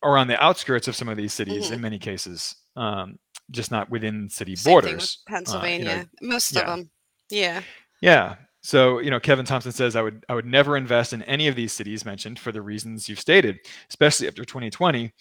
around 0.02 0.28
the 0.28 0.42
outskirts 0.42 0.88
of 0.88 0.96
some 0.96 1.08
of 1.08 1.16
these 1.16 1.32
cities 1.32 1.70
in 1.70 1.78
Mhm. 1.78 1.82
many 1.82 1.98
cases, 1.98 2.56
um, 2.76 3.18
just 3.50 3.70
not 3.70 3.90
within 3.90 4.28
city 4.28 4.54
Same 4.54 4.64
thing 4.64 4.74
with 4.76 4.84
borders. 4.84 5.18
Uh, 5.28 5.30
you 5.30 5.32
know, 5.32 5.36
Pennsylvania. 5.38 6.08
Most 6.20 6.54
yeah. 6.54 6.60
of 6.60 6.66
them. 6.66 6.90
Yeah. 7.30 7.62
yeah. 8.00 8.36
So, 8.62 8.98
you 8.98 9.10
know, 9.10 9.20
Kevin 9.20 9.44
Thompson 9.44 9.72
says 9.72 9.96
I 9.96 10.02
would 10.02 10.24
I 10.28 10.34
would 10.34 10.46
never 10.46 10.76
invest 10.76 11.12
in 11.12 11.22
any 11.24 11.48
of 11.48 11.56
these 11.56 11.72
cities 11.72 12.04
mentioned 12.04 12.38
for 12.38 12.52
the 12.52 12.62
reasons 12.62 13.08
you've 13.08 13.20
stated, 13.20 13.58
especially 13.88 14.26
after 14.28 14.44
2020. 14.44 15.12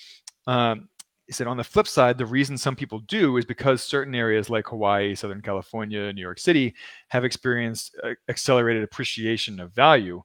Um, 0.48 0.90
he 1.34 1.38
said 1.38 1.48
on 1.48 1.58
the 1.58 1.64
flip 1.64 1.88
side, 1.88 2.18
the 2.20 2.26
reason 2.28 2.58
some 2.58 2.76
people 2.76 3.00
do 3.00 3.38
is 3.38 3.46
because 3.46 3.82
certain 3.82 4.14
areas 4.14 4.52
like 4.52 4.68
Hawaii, 4.68 5.16
Southern 5.16 5.42
California, 5.42 6.14
New 6.14 6.22
York 6.22 6.40
City 6.40 6.76
have 7.08 7.26
experienced 7.26 7.96
uh, 8.04 8.12
accelerated 8.30 8.84
appreciation 8.84 9.60
of 9.60 9.74
value. 9.74 10.22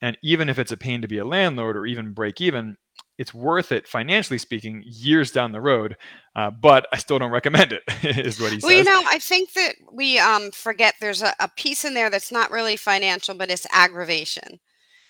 And 0.00 0.16
even 0.22 0.48
if 0.48 0.58
it's 0.58 0.72
a 0.72 0.76
pain 0.76 1.02
to 1.02 1.08
be 1.08 1.18
a 1.18 1.26
landlord 1.26 1.76
or 1.76 1.84
even 1.84 2.12
break 2.12 2.40
even, 2.40 2.78
it's 3.18 3.34
worth 3.34 3.70
it 3.70 3.86
financially 3.86 4.38
speaking 4.38 4.82
years 4.86 5.30
down 5.30 5.52
the 5.52 5.60
road. 5.60 5.96
Uh, 6.34 6.50
but 6.50 6.86
I 6.90 6.96
still 6.96 7.18
don't 7.18 7.30
recommend 7.30 7.72
it, 7.72 7.82
is 8.02 8.40
what 8.40 8.52
he 8.52 8.60
says. 8.60 8.62
Well, 8.62 8.72
you 8.72 8.84
know, 8.84 9.02
I 9.06 9.18
think 9.18 9.52
that 9.52 9.74
we 9.92 10.18
um, 10.18 10.50
forget 10.52 10.94
there's 11.00 11.22
a, 11.22 11.34
a 11.38 11.48
piece 11.48 11.84
in 11.84 11.92
there 11.92 12.08
that's 12.08 12.32
not 12.32 12.50
really 12.50 12.76
financial, 12.76 13.34
but 13.34 13.50
it's 13.50 13.66
aggravation. 13.72 14.58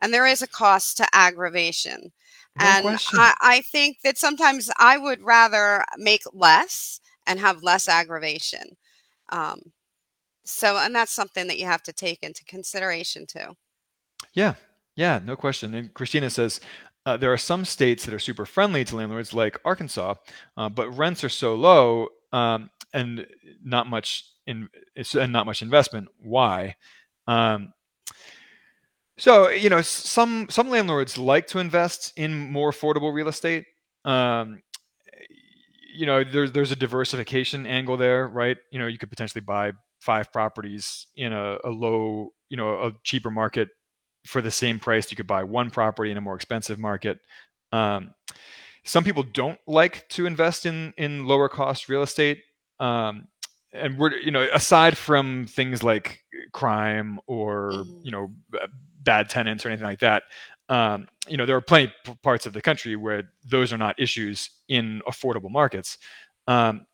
And 0.03 0.13
there 0.13 0.27
is 0.27 0.43
a 0.43 0.49
cost 0.49 0.97
to 0.97 1.07
aggravation. 1.13 2.13
No 2.59 2.65
and. 2.65 2.99
I, 3.13 3.35
I 3.41 3.61
think 3.73 3.99
that 4.05 4.19
sometimes 4.19 4.71
I 4.79 4.99
would 4.99 5.23
rather 5.23 5.85
make 5.97 6.23
less 6.33 7.01
and 7.27 7.41
have 7.41 7.63
less 7.63 7.89
aggravation. 7.89 8.77
Um, 9.31 9.61
so, 10.45 10.77
and 10.77 10.95
that's 10.95 11.13
something 11.13 11.49
that 11.49 11.59
you 11.59 11.67
have 11.67 11.83
to 11.85 11.93
take 11.93 12.23
into 12.23 12.45
consideration 12.45 13.27
too. 13.27 13.57
Yeah, 14.33 14.55
yeah, 14.95 15.21
no 15.25 15.37
question. 15.37 15.75
And 15.75 15.93
Christina 15.93 16.31
says 16.31 16.61
uh, 17.05 17.17
there 17.17 17.33
are 17.33 17.39
some 17.39 17.65
states 17.65 18.05
that 18.05 18.15
are 18.15 18.19
super 18.19 18.47
friendly 18.47 18.85
to 18.85 18.97
landlords, 18.97 19.35
like 19.35 19.59
Arkansas, 19.65 20.15
uh, 20.57 20.69
but 20.69 20.97
rents 20.97 21.25
are 21.25 21.29
so 21.29 21.55
low 21.55 22.09
um, 22.33 22.71
and 22.93 23.27
not 23.65 23.89
much 23.89 24.25
in 24.47 24.69
and 25.15 25.33
not 25.33 25.47
much 25.47 25.63
investment. 25.63 26.09
Why? 26.21 26.77
Um, 27.27 27.73
so 29.19 29.49
you 29.51 29.69
know, 29.71 29.83
some 29.83 30.49
some 30.51 30.69
landlords 30.71 31.19
like 31.19 31.47
to 31.49 31.59
invest 31.59 32.13
in 32.17 32.51
more 32.53 32.71
affordable 32.73 33.13
real 33.13 33.29
estate. 33.29 33.65
Um, 34.05 34.63
you 35.95 36.07
know, 36.07 36.25
there's 36.25 36.53
there's 36.53 36.73
a 36.73 36.77
diversification 36.77 37.67
angle 37.67 37.97
there, 37.97 38.29
right? 38.29 38.57
You 38.71 38.79
know, 38.79 38.87
you 38.87 38.99
could 38.99 39.11
potentially 39.11 39.41
buy 39.41 39.73
five 40.01 40.33
properties 40.33 41.07
in 41.17 41.33
a, 41.33 41.59
a 41.65 41.71
low, 41.71 42.31
you 42.51 42.57
know, 42.57 42.75
a 42.83 42.93
cheaper 43.03 43.31
market 43.31 43.69
for 44.27 44.43
the 44.43 44.51
same 44.51 44.79
price. 44.79 45.11
You 45.11 45.17
could 45.17 45.27
buy 45.27 45.45
one 45.45 45.71
property 45.71 46.11
in 46.11 46.17
a 46.17 46.21
more 46.21 46.35
expensive 46.35 46.79
market. 46.79 47.19
Um, 47.73 48.15
some 48.85 49.05
people 49.05 49.23
don't 49.23 49.59
like 49.67 50.09
to 50.11 50.27
invest 50.27 50.67
in 50.67 50.93
in 50.99 51.27
lower 51.27 51.49
cost 51.49 51.89
real 51.89 52.03
estate. 52.03 52.43
Um, 52.79 53.29
and 53.73 53.99
we're 53.99 54.13
you 54.13 54.31
know 54.31 54.47
aside 54.53 54.97
from 54.99 55.47
things 55.49 55.83
like 55.83 56.21
crime 56.53 57.19
or 57.27 57.73
Mhm. 57.73 58.05
you 58.05 58.11
know 58.11 58.31
bad 59.07 59.31
tenants 59.31 59.65
or 59.65 59.71
anything 59.71 59.87
like 59.87 60.01
that 60.01 60.25
um, 60.69 61.07
you 61.29 61.37
know 61.37 61.47
there 61.47 61.57
are 61.57 61.61
plenty 61.61 61.93
of 62.07 62.21
parts 62.23 62.47
of 62.47 62.53
the 62.53 62.63
country 62.63 62.97
where 62.97 63.31
those 63.45 63.73
are 63.73 63.79
not 63.79 63.99
issues 63.99 64.51
in 64.69 65.01
affordable 65.09 65.51
markets. 65.51 65.99
Um, 66.49 66.87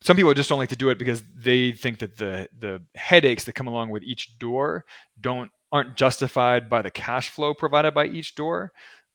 some 0.00 0.16
people 0.16 0.34
just 0.34 0.48
don't 0.48 0.58
like 0.58 0.68
to 0.70 0.76
do 0.76 0.90
it 0.90 0.98
because 0.98 1.22
they 1.36 1.72
think 1.72 1.98
that 2.00 2.16
the 2.16 2.48
the 2.58 2.82
headaches 2.94 3.44
that 3.44 3.54
come 3.54 3.68
along 3.68 3.90
with 3.90 4.02
each 4.02 4.38
door 4.38 4.84
don't 5.20 5.50
aren't 5.70 5.96
justified 5.96 6.68
by 6.68 6.82
the 6.82 6.90
cash 6.90 7.30
flow 7.30 7.54
provided 7.54 7.94
by 7.94 8.06
each 8.06 8.34
door. 8.34 8.72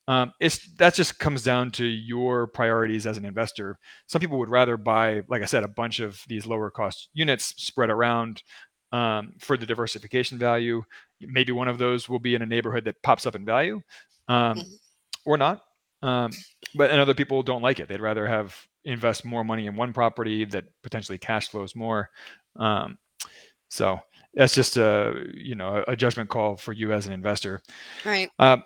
Um, 0.10 0.32
it's 0.40 0.74
that 0.76 0.94
just 0.94 1.20
comes 1.20 1.44
down 1.44 1.72
to 1.72 1.86
your 1.86 2.48
priorities 2.48 3.06
as 3.06 3.18
an 3.18 3.26
investor. 3.26 3.78
Some 4.08 4.22
people 4.22 4.40
would 4.40 4.50
rather 4.50 4.78
buy 4.78 5.24
like 5.28 5.42
i 5.42 5.46
said 5.46 5.64
a 5.64 5.68
bunch 5.68 6.00
of 6.00 6.24
these 6.28 6.46
lower 6.46 6.72
cost 6.72 7.10
units 7.14 7.54
spread 7.58 7.90
around 7.90 8.42
um, 8.92 9.34
for 9.40 9.58
the 9.58 9.66
diversification 9.66 10.38
value 10.38 10.84
maybe 11.22 11.52
one 11.52 11.68
of 11.68 11.78
those 11.78 12.08
will 12.08 12.20
be 12.20 12.36
in 12.36 12.42
a 12.42 12.46
neighborhood 12.46 12.86
that 12.86 13.02
pops 13.02 13.26
up 13.26 13.36
in 13.36 13.44
value 13.44 13.82
um, 14.28 14.58
Mhm. 14.58 14.74
or 15.26 15.38
not. 15.38 15.64
Um, 16.04 16.32
but 16.76 16.92
and 16.92 17.00
other 17.00 17.16
people 17.16 17.42
don't 17.42 17.64
like 17.64 17.80
it. 17.80 17.88
They'd 17.88 18.02
rather 18.02 18.28
have 18.28 18.56
invest 18.86 19.26
more 19.26 19.44
money 19.44 19.66
in 19.66 19.76
one 19.76 19.94
property 19.94 20.46
that 20.46 20.66
potentially 20.84 21.18
cash 21.18 21.50
flows 21.50 21.76
more. 21.76 22.10
Um, 22.56 23.00
so 23.70 24.00
that's 24.36 24.54
just 24.54 24.78
a 24.78 25.26
you 25.34 25.56
know 25.56 25.84
a 25.88 25.96
judgment 25.96 26.30
call 26.30 26.56
for 26.56 26.72
you 26.72 26.94
as 26.94 27.08
an 27.08 27.14
investor. 27.14 27.62
Right. 28.06 28.30
Um, 28.38 28.64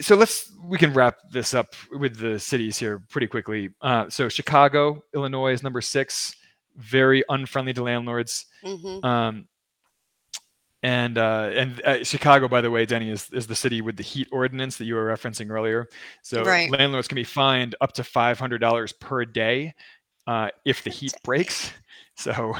so 0.00 0.16
let's 0.16 0.52
we 0.64 0.76
can 0.76 0.92
wrap 0.92 1.16
this 1.32 1.54
up 1.54 1.68
with 1.92 2.18
the 2.18 2.38
cities 2.38 2.76
here 2.78 3.02
pretty 3.08 3.26
quickly. 3.26 3.70
Uh, 3.80 4.10
so 4.10 4.28
Chicago, 4.28 5.02
Illinois 5.14 5.52
is 5.54 5.62
number 5.62 5.80
six, 5.80 6.34
very 6.76 7.24
unfriendly 7.30 7.72
to 7.72 7.82
landlords. 7.84 8.44
hmm 8.62 8.98
Um, 9.02 9.48
and 10.86 11.18
uh, 11.18 11.50
and 11.52 11.82
uh, 11.84 12.04
Chicago, 12.04 12.46
by 12.46 12.60
the 12.60 12.70
way, 12.70 12.86
Denny 12.86 13.10
is, 13.10 13.28
is 13.32 13.48
the 13.48 13.56
city 13.56 13.80
with 13.80 13.96
the 13.96 14.04
heat 14.04 14.28
ordinance 14.30 14.76
that 14.76 14.84
you 14.84 14.94
were 14.94 15.06
referencing 15.06 15.50
earlier. 15.50 15.88
So 16.22 16.44
Right. 16.44 16.70
landlords 16.70 17.08
can 17.08 17.16
be 17.16 17.24
fined 17.24 17.74
up 17.80 17.90
to 17.94 18.04
five 18.04 18.38
hundred 18.38 18.58
dollars 18.58 18.92
per 18.92 19.24
day 19.24 19.74
uh, 20.28 20.50
if 20.64 20.84
the 20.84 20.90
heat 20.90 21.12
breaks. 21.24 21.72
So 22.18 22.54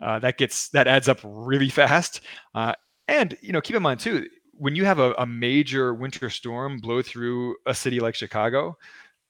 uh, 0.00 0.18
that 0.20 0.38
gets 0.38 0.70
that 0.70 0.86
adds 0.86 1.10
up 1.10 1.18
really 1.22 1.68
fast. 1.68 2.22
Uh, 2.54 2.72
and 3.06 3.36
you 3.42 3.52
know, 3.52 3.60
keep 3.60 3.76
in 3.76 3.82
mind 3.82 4.00
too, 4.00 4.26
when 4.54 4.74
you 4.74 4.86
have 4.86 4.98
a, 4.98 5.12
a 5.18 5.26
major 5.26 5.92
winter 5.92 6.30
storm 6.30 6.78
blow 6.78 7.02
through 7.02 7.56
a 7.66 7.74
city 7.74 8.00
like 8.00 8.14
Chicago 8.14 8.78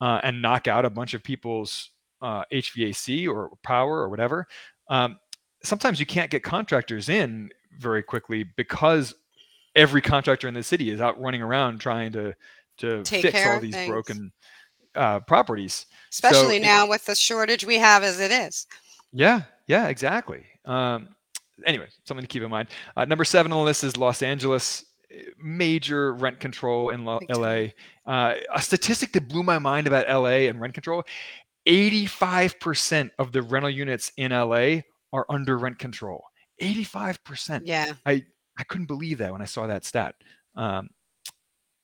uh, 0.00 0.20
and 0.22 0.40
knock 0.40 0.68
out 0.68 0.84
a 0.84 0.90
bunch 0.90 1.12
of 1.12 1.24
people's 1.24 1.90
uh, 2.22 2.44
HVAC 2.52 3.26
or 3.28 3.50
power 3.64 3.98
or 3.98 4.08
whatever, 4.08 4.46
um, 4.90 5.18
sometimes 5.64 5.98
you 5.98 6.06
can't 6.06 6.30
get 6.30 6.44
contractors 6.44 7.08
in 7.08 7.50
very 7.78 8.02
quickly 8.02 8.44
because 8.56 9.14
every 9.74 10.00
contractor 10.00 10.46
in 10.48 10.54
the 10.54 10.62
city 10.62 10.90
is 10.90 11.00
out 11.00 11.20
running 11.20 11.42
around 11.42 11.78
trying 11.80 12.12
to 12.12 12.34
to 12.78 13.02
Take 13.04 13.22
fix 13.22 13.32
care 13.32 13.50
all 13.50 13.56
of 13.56 13.62
these 13.62 13.74
things. 13.74 13.88
broken 13.90 14.32
uh, 14.96 15.20
properties. 15.20 15.86
Especially 16.12 16.56
it- 16.56 16.62
now 16.62 16.86
with 16.88 17.04
the 17.04 17.14
shortage 17.14 17.64
we 17.64 17.78
have 17.78 18.02
as 18.02 18.18
it 18.20 18.30
is. 18.32 18.66
Yeah, 19.12 19.42
yeah, 19.68 19.88
exactly. 19.88 20.44
Um, 20.64 21.08
anyway, 21.66 21.86
something 22.04 22.22
to 22.24 22.28
keep 22.28 22.42
in 22.42 22.50
mind. 22.50 22.68
Uh, 22.96 23.04
number 23.04 23.24
seven 23.24 23.52
on 23.52 23.58
the 23.58 23.64
list 23.64 23.84
is 23.84 23.96
Los 23.96 24.22
Angeles. 24.22 24.84
eh, 25.10 25.22
Major 25.38 26.14
rent 26.14 26.40
control 26.40 26.90
in 26.90 27.04
Lo- 27.04 27.20
LA. 27.28 27.68
Uh, 28.06 28.34
a 28.52 28.60
statistic 28.60 29.12
that 29.12 29.28
blew 29.28 29.42
my 29.44 29.58
mind 29.60 29.86
about 29.86 30.08
LA 30.08 30.48
and 30.48 30.60
rent 30.60 30.74
control 30.74 31.04
85% 31.66 33.10
of 33.18 33.32
the 33.32 33.42
rental 33.42 33.70
units 33.70 34.12
in 34.16 34.32
LA 34.32 34.80
are 35.12 35.26
under 35.28 35.56
rent 35.58 35.78
control. 35.78 36.24
85%. 36.60 37.62
Yeah. 37.64 37.92
I 38.06 38.24
I 38.58 38.62
couldn't 38.64 38.86
believe 38.86 39.18
that 39.18 39.32
when 39.32 39.42
I 39.42 39.46
saw 39.46 39.66
that 39.66 39.84
stat. 39.84 40.14
Um, 40.54 40.90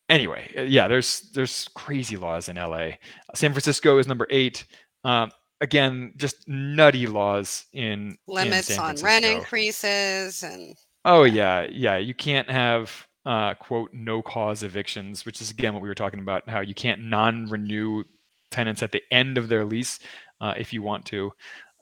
anyway, 0.09 0.53
uh, 0.57 0.63
yeah, 0.63 0.87
there's 0.89 1.31
there's 1.33 1.69
crazy 1.75 2.17
laws 2.17 2.49
in 2.49 2.57
LA. 2.57 2.91
San 3.35 3.53
Francisco 3.53 3.99
is 3.99 4.07
number 4.07 4.27
eight. 4.31 4.65
Um, 5.05 5.31
again, 5.61 6.13
just 6.17 6.49
nutty 6.49 7.07
laws 7.07 7.65
in 7.73 7.83
in 7.83 8.17
Limits 8.29 8.69
San 8.69 8.81
on 8.81 8.97
rent 8.97 9.25
increases 9.25 10.43
and 10.43 10.77
Oh 11.05 11.25
yeah, 11.25 11.67
yeah. 11.71 11.97
You 11.97 12.15
can't 12.15 12.51
have 12.51 13.07
uh, 13.25 13.55
quote 13.55 13.91
no 13.93 14.23
cause 14.23 14.63
evictions, 14.63 15.25
which 15.25 15.41
is 15.41 15.51
again 15.51 15.73
what 15.73 15.83
we 15.83 15.89
were 15.89 15.95
talking 15.95 16.21
about. 16.21 16.49
How 16.49 16.61
you 16.61 16.75
can't 16.75 17.01
non-renew 17.03 18.05
tenants 18.51 18.83
at 18.83 18.93
the 18.93 19.03
end 19.11 19.39
of 19.39 19.49
their 19.49 19.65
lease 19.65 19.99
uh, 20.41 20.55
if 20.57 20.73
you 20.73 20.83
want 20.83 21.07
to. 21.07 21.33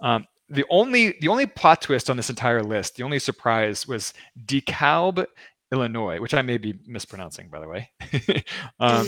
Um, 0.03 0.27
the 0.49 0.65
only 0.71 1.17
the 1.21 1.29
only 1.29 1.47
plot 1.47 1.83
twist 1.83 2.09
on 2.09 2.17
this 2.17 2.31
entire 2.31 2.63
list, 2.63 2.97
the 2.97 3.03
only 3.03 3.19
surprise 3.19 3.87
was 3.87 4.15
DeKalb, 4.47 5.27
Illinois, 5.73 6.21
which 6.21 6.35
I 6.35 6.43
may 6.43 6.59
be 6.59 6.79
mispronouncing 6.87 7.49
by 7.49 7.61
the 7.61 7.69
way. 7.69 7.91
um, 8.81 9.07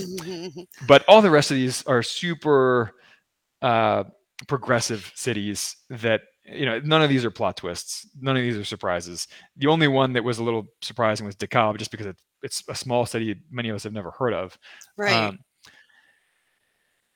but 0.87 1.05
all 1.09 1.23
the 1.23 1.31
rest 1.31 1.51
of 1.51 1.57
these 1.57 1.83
are 1.87 2.03
super 2.03 2.95
uh, 3.63 4.05
progressive 4.47 5.13
cities 5.15 5.77
that 5.89 6.23
you 6.45 6.67
know 6.67 6.81
none 6.81 7.03
of 7.03 7.09
these 7.09 7.25
are 7.25 7.31
plot 7.31 7.57
twists 7.57 8.09
none 8.19 8.37
of 8.37 8.43
these 8.43 8.57
are 8.57 8.65
surprises 8.65 9.29
the 9.57 9.67
only 9.67 9.87
one 9.87 10.15
that 10.15 10.25
was 10.25 10.39
a 10.39 10.43
little 10.43 10.67
surprising 10.81 11.27
was 11.27 11.37
DeKalb 11.37 11.77
just 11.79 11.91
because 11.91 12.07
it, 12.07 12.17
it's 12.43 12.65
a 12.69 12.75
small 12.75 13.05
city 13.05 13.37
many 13.51 13.69
of 13.69 13.77
us 13.77 13.85
have 13.85 13.93
never 13.93 14.11
heard 14.11 14.33
of 14.33 14.59
right. 14.97 15.13
um, 15.13 15.39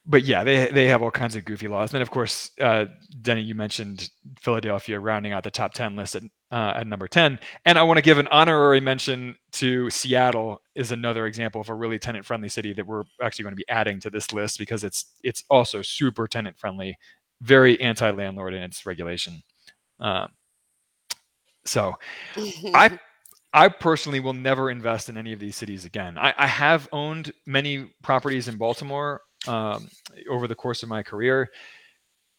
but 0.07 0.25
yeah 0.25 0.45
they 0.45 0.69
they 0.69 0.87
have 0.87 1.03
all 1.03 1.11
kinds 1.11 1.37
of 1.37 1.45
goofy 1.45 1.69
laws. 1.69 1.91
And 1.91 1.97
then 1.97 2.03
of 2.03 2.11
course 2.11 2.51
uh, 2.61 2.87
denny 3.23 3.43
you 3.43 3.55
mentioned 3.55 4.11
philadelphia 4.41 4.99
rounding 5.01 5.33
out 5.33 5.45
the 5.45 5.51
top 5.51 5.75
10 5.75 5.97
list 5.97 6.17
at, 6.17 6.23
uh, 6.51 6.75
at 6.77 6.87
number 6.87 7.09
10 7.09 7.39
and 7.65 7.79
i 7.79 7.83
want 7.83 7.97
to 7.99 8.03
give 8.03 8.19
an 8.19 8.29
honorary 8.29 8.81
mention 8.81 9.35
to 9.53 9.89
seattle 9.91 10.61
is 10.75 10.93
another 10.93 11.27
example 11.27 11.61
of 11.61 11.69
a 11.69 11.75
really 11.75 11.99
tenant 11.99 12.25
friendly 12.25 12.49
city 12.49 12.73
that 12.73 12.87
we're 12.87 13.05
actually 13.23 13.45
going 13.45 13.53
to 13.53 13.57
be 13.57 13.69
adding 13.69 14.01
to 14.01 14.11
this 14.11 14.33
list 14.33 14.59
because 14.59 14.85
it's 14.85 15.07
it's 15.23 15.45
also 15.49 15.81
super 15.83 16.27
tenant 16.29 16.59
friendly 16.59 16.97
very 17.45 17.81
anti-landlord 17.81 18.55
in 18.55 18.63
its 18.63 18.87
regulation. 18.87 19.43
Um, 20.01 20.29
so 21.65 21.95
I 22.75 22.99
I 23.53 23.69
personally 23.69 24.19
will 24.19 24.33
never 24.33 24.71
invest 24.71 25.09
in 25.09 25.17
any 25.17 25.33
of 25.33 25.39
these 25.39 25.55
cities 25.55 25.85
again. 25.85 26.19
I, 26.19 26.35
I 26.37 26.47
have 26.49 26.89
owned 26.91 27.33
many 27.47 27.91
properties 28.03 28.49
in 28.49 28.57
Baltimore 28.57 29.21
um, 29.49 29.89
over 30.31 30.47
the 30.49 30.55
course 30.55 30.83
of 30.83 30.89
my 30.89 31.03
career, 31.03 31.51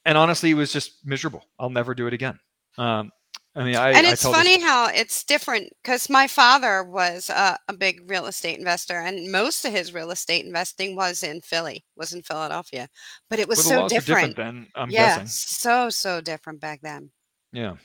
and 0.06 0.18
honestly, 0.18 0.52
it 0.52 0.56
was 0.56 0.72
just 0.72 1.06
miserable. 1.06 1.44
I'll 1.60 1.70
never 1.70 1.94
do 1.96 2.08
it 2.08 2.14
again. 2.14 2.40
Um, 2.78 3.12
I 3.58 3.64
mean, 3.64 3.76
I 3.78 3.92
and 3.92 4.06
I 4.06 4.12
it's 4.12 4.22
tell 4.22 4.32
this- 4.34 4.38
funny 4.42 4.62
how 4.62 4.88
it's 4.88 5.24
different 5.24 5.72
because 5.82 6.10
my 6.10 6.28
father 6.28 6.84
was 6.84 7.30
a, 7.30 7.58
a 7.70 7.74
big 7.74 8.10
real 8.10 8.26
estate 8.26 8.60
investor 8.60 9.00
and 9.00 9.32
most 9.32 9.64
of 9.64 9.72
his 9.72 9.94
real 9.94 10.12
estate 10.12 10.44
investing 10.46 10.94
was 10.98 11.24
in 11.24 11.40
philly 11.40 11.86
was 11.96 12.12
in 12.12 12.22
philadelphia 12.22 12.90
but 13.30 13.40
it 13.40 13.48
was 13.48 13.60
well, 13.60 13.66
so 13.66 13.86
are 13.86 13.88
different, 13.90 14.36
Then 14.36 14.68
I'm 14.76 14.90
yeah 14.90 15.20
guessing. 15.20 15.28
so 15.28 15.90
so 15.90 16.20
different 16.20 16.60
back 16.60 16.82
then 16.82 17.12
Yeah. 17.54 17.76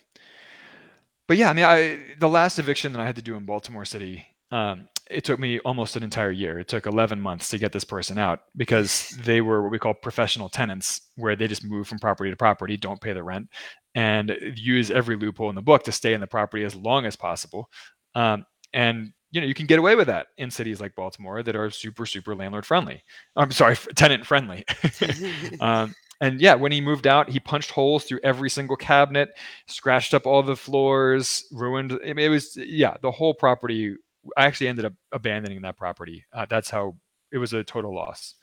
But 1.28 1.36
yeah, 1.36 1.50
I 1.50 1.52
mean, 1.52 1.64
I 1.64 2.00
the 2.18 2.28
last 2.28 2.58
eviction 2.58 2.92
that 2.92 3.00
I 3.00 3.06
had 3.06 3.14
to 3.16 3.22
do 3.22 3.36
in 3.36 3.44
Baltimore 3.44 3.84
City, 3.84 4.26
um, 4.50 4.88
it 5.10 5.24
took 5.24 5.38
me 5.40 5.58
almost 5.60 5.96
an 5.96 6.02
entire 6.02 6.30
year. 6.30 6.58
It 6.58 6.68
took 6.68 6.86
11 6.86 7.20
months 7.20 7.48
to 7.50 7.58
get 7.58 7.72
this 7.72 7.84
person 7.84 8.18
out 8.18 8.40
because 8.56 9.10
they 9.24 9.40
were 9.40 9.62
what 9.62 9.72
we 9.72 9.78
call 9.78 9.94
professional 9.94 10.48
tenants, 10.48 11.00
where 11.16 11.36
they 11.36 11.48
just 11.48 11.64
move 11.64 11.88
from 11.88 11.98
property 11.98 12.30
to 12.30 12.36
property, 12.36 12.76
don't 12.76 13.00
pay 13.00 13.12
the 13.12 13.22
rent, 13.22 13.48
and 13.94 14.36
use 14.56 14.90
every 14.90 15.16
loophole 15.16 15.48
in 15.50 15.56
the 15.56 15.62
book 15.62 15.82
to 15.84 15.92
stay 15.92 16.14
in 16.14 16.20
the 16.20 16.26
property 16.26 16.64
as 16.64 16.74
long 16.76 17.06
as 17.06 17.16
possible. 17.16 17.68
Um, 18.14 18.46
and 18.72 19.12
you 19.32 19.40
know, 19.40 19.46
you 19.46 19.54
can 19.54 19.66
get 19.66 19.78
away 19.78 19.94
with 19.94 20.08
that 20.08 20.28
in 20.38 20.50
cities 20.50 20.80
like 20.80 20.94
Baltimore 20.94 21.42
that 21.42 21.54
are 21.54 21.70
super, 21.70 22.04
super 22.04 22.34
landlord 22.34 22.66
friendly. 22.66 23.02
I'm 23.36 23.52
sorry, 23.52 23.76
tenant 23.94 24.26
friendly. 24.26 24.64
um, 25.60 25.94
and 26.20 26.40
yeah, 26.40 26.54
when 26.54 26.72
he 26.72 26.80
moved 26.80 27.06
out, 27.06 27.30
he 27.30 27.40
punched 27.40 27.70
holes 27.70 28.04
through 28.04 28.20
every 28.22 28.50
single 28.50 28.76
cabinet, 28.76 29.30
scratched 29.66 30.12
up 30.12 30.26
all 30.26 30.42
the 30.42 30.56
floors, 30.56 31.46
ruined. 31.50 31.92
I 32.04 32.12
mean, 32.12 32.26
it 32.26 32.28
was 32.28 32.56
yeah, 32.56 32.96
the 33.00 33.10
whole 33.10 33.34
property. 33.34 33.94
I 34.36 34.46
actually 34.46 34.68
ended 34.68 34.84
up 34.84 34.92
abandoning 35.12 35.62
that 35.62 35.76
property. 35.76 36.24
Uh, 36.32 36.46
that's 36.48 36.70
how 36.70 36.96
it 37.32 37.38
was 37.38 37.52
a 37.52 37.64
total 37.64 37.94
loss. 37.94 38.34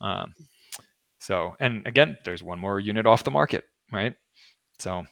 Um, 0.00 0.34
so, 1.20 1.56
and 1.60 1.86
again, 1.86 2.18
there's 2.24 2.42
one 2.42 2.58
more 2.58 2.80
unit 2.80 3.06
off 3.06 3.24
the 3.24 3.30
market, 3.30 3.64
right? 3.92 4.14
So, 4.78 5.04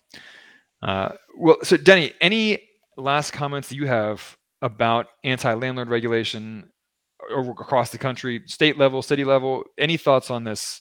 uh, 0.83 1.11
well, 1.39 1.59
so 1.63 1.77
Denny, 1.77 2.13
any 2.21 2.63
last 2.97 3.33
comments 3.33 3.73
you 3.73 3.87
have 3.87 4.37
about 4.63 5.07
anti-landlord 5.25 5.89
regulation 5.89 6.71
or 7.31 7.51
across 7.51 7.91
the 7.91 7.99
country, 7.99 8.43
state 8.47 8.79
level, 8.79 9.03
city 9.03 9.25
level? 9.25 9.65
Any 9.79 9.97
thoughts 9.97 10.31
on 10.31 10.45
this 10.45 10.81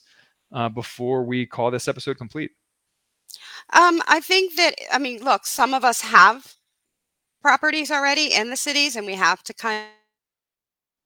uh, 0.52 0.68
before 0.68 1.24
we 1.24 1.46
call 1.46 1.70
this 1.70 1.86
episode 1.88 2.18
complete? 2.18 2.50
um 3.72 4.02
i 4.08 4.20
think 4.20 4.56
that 4.56 4.74
i 4.92 4.98
mean 4.98 5.22
look 5.22 5.46
some 5.46 5.74
of 5.74 5.84
us 5.84 6.00
have 6.00 6.54
properties 7.42 7.90
already 7.90 8.32
in 8.34 8.50
the 8.50 8.56
cities 8.56 8.96
and 8.96 9.06
we 9.06 9.14
have 9.14 9.42
to 9.44 9.54
kind 9.54 9.86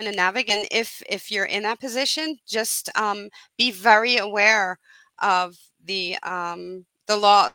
of 0.01 0.15
navigate 0.15 0.57
and 0.57 0.69
if 0.71 1.03
if 1.09 1.31
you're 1.31 1.45
in 1.45 1.63
that 1.63 1.81
position 1.81 2.37
just 2.47 2.91
um 2.97 3.29
be 3.57 3.71
very 3.71 4.17
aware 4.17 4.79
of 5.23 5.57
the 5.85 6.17
um 6.25 6.85
the 7.07 7.17
laws 7.17 7.53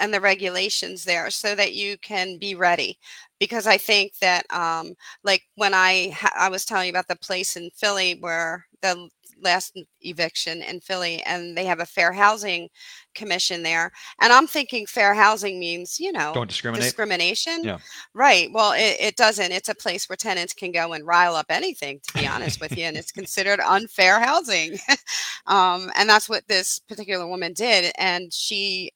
and 0.00 0.12
the 0.12 0.20
regulations 0.20 1.04
there 1.04 1.30
so 1.30 1.54
that 1.54 1.74
you 1.74 1.96
can 1.98 2.36
be 2.38 2.54
ready 2.54 2.98
because 3.38 3.66
i 3.66 3.78
think 3.78 4.12
that 4.20 4.44
um 4.52 4.94
like 5.24 5.42
when 5.54 5.72
i 5.74 6.16
i 6.36 6.48
was 6.48 6.64
telling 6.64 6.86
you 6.86 6.92
about 6.92 7.08
the 7.08 7.16
place 7.16 7.56
in 7.56 7.70
philly 7.76 8.16
where 8.20 8.66
the 8.82 9.08
last 9.42 9.78
eviction 10.00 10.62
in 10.62 10.80
philly 10.80 11.22
and 11.24 11.56
they 11.56 11.64
have 11.64 11.80
a 11.80 11.86
fair 11.86 12.12
housing 12.12 12.68
commission 13.14 13.62
there 13.62 13.90
and 14.20 14.32
i'm 14.32 14.46
thinking 14.46 14.86
fair 14.86 15.14
housing 15.14 15.58
means 15.58 15.98
you 16.00 16.12
know 16.12 16.32
Don't 16.34 16.48
discriminate. 16.48 16.84
discrimination 16.84 17.64
Yeah. 17.64 17.78
right 18.14 18.48
well 18.52 18.72
it, 18.72 18.96
it 19.00 19.16
doesn't 19.16 19.52
it's 19.52 19.68
a 19.68 19.74
place 19.74 20.08
where 20.08 20.16
tenants 20.16 20.54
can 20.54 20.72
go 20.72 20.92
and 20.92 21.06
rile 21.06 21.34
up 21.34 21.46
anything 21.50 22.00
to 22.06 22.18
be 22.20 22.26
honest 22.26 22.60
with 22.60 22.76
you 22.76 22.84
and 22.84 22.96
it's 22.96 23.12
considered 23.22 23.60
unfair 23.60 24.20
housing 24.20 24.78
um, 25.46 25.90
and 25.96 26.08
that's 26.08 26.28
what 26.28 26.46
this 26.48 26.78
particular 26.80 27.26
woman 27.26 27.52
did 27.52 27.92
and 27.98 28.32
she 28.32 28.90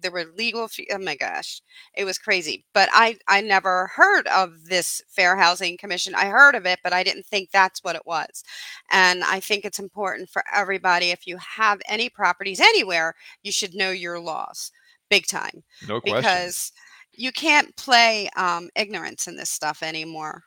there 0.00 0.10
were 0.10 0.24
legal 0.36 0.68
fee- 0.68 0.88
oh 0.92 0.98
my 0.98 1.14
gosh 1.16 1.60
it 1.94 2.04
was 2.04 2.18
crazy 2.18 2.64
but 2.74 2.88
i 2.92 3.16
i 3.28 3.40
never 3.40 3.90
heard 3.94 4.26
of 4.28 4.66
this 4.66 5.02
fair 5.08 5.36
housing 5.36 5.76
commission 5.76 6.14
i 6.14 6.26
heard 6.26 6.54
of 6.54 6.66
it 6.66 6.78
but 6.82 6.92
i 6.92 7.02
didn't 7.02 7.26
think 7.26 7.50
that's 7.50 7.82
what 7.84 7.96
it 7.96 8.06
was 8.06 8.44
and 8.92 9.22
i 9.24 9.40
think 9.40 9.64
it's 9.64 9.78
important 9.78 10.28
for 10.28 10.42
everybody 10.54 11.10
if 11.10 11.26
you 11.26 11.36
have 11.38 11.80
any 11.88 12.08
properties 12.08 12.60
anywhere 12.60 13.14
you 13.42 13.52
should 13.52 13.74
know 13.74 13.90
your 13.90 14.18
laws 14.20 14.70
big 15.10 15.26
time 15.26 15.62
No 15.88 16.00
question. 16.00 16.16
because 16.18 16.72
you 17.16 17.30
can't 17.32 17.74
play 17.76 18.28
um, 18.36 18.68
ignorance 18.74 19.28
in 19.28 19.36
this 19.36 19.50
stuff 19.50 19.82
anymore 19.82 20.42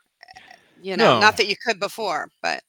you 0.82 0.96
know 0.98 1.14
No. 1.16 1.20
not 1.20 1.38
that 1.38 1.48
you 1.48 1.56
could 1.66 1.80
before 1.80 2.30
but 2.42 2.62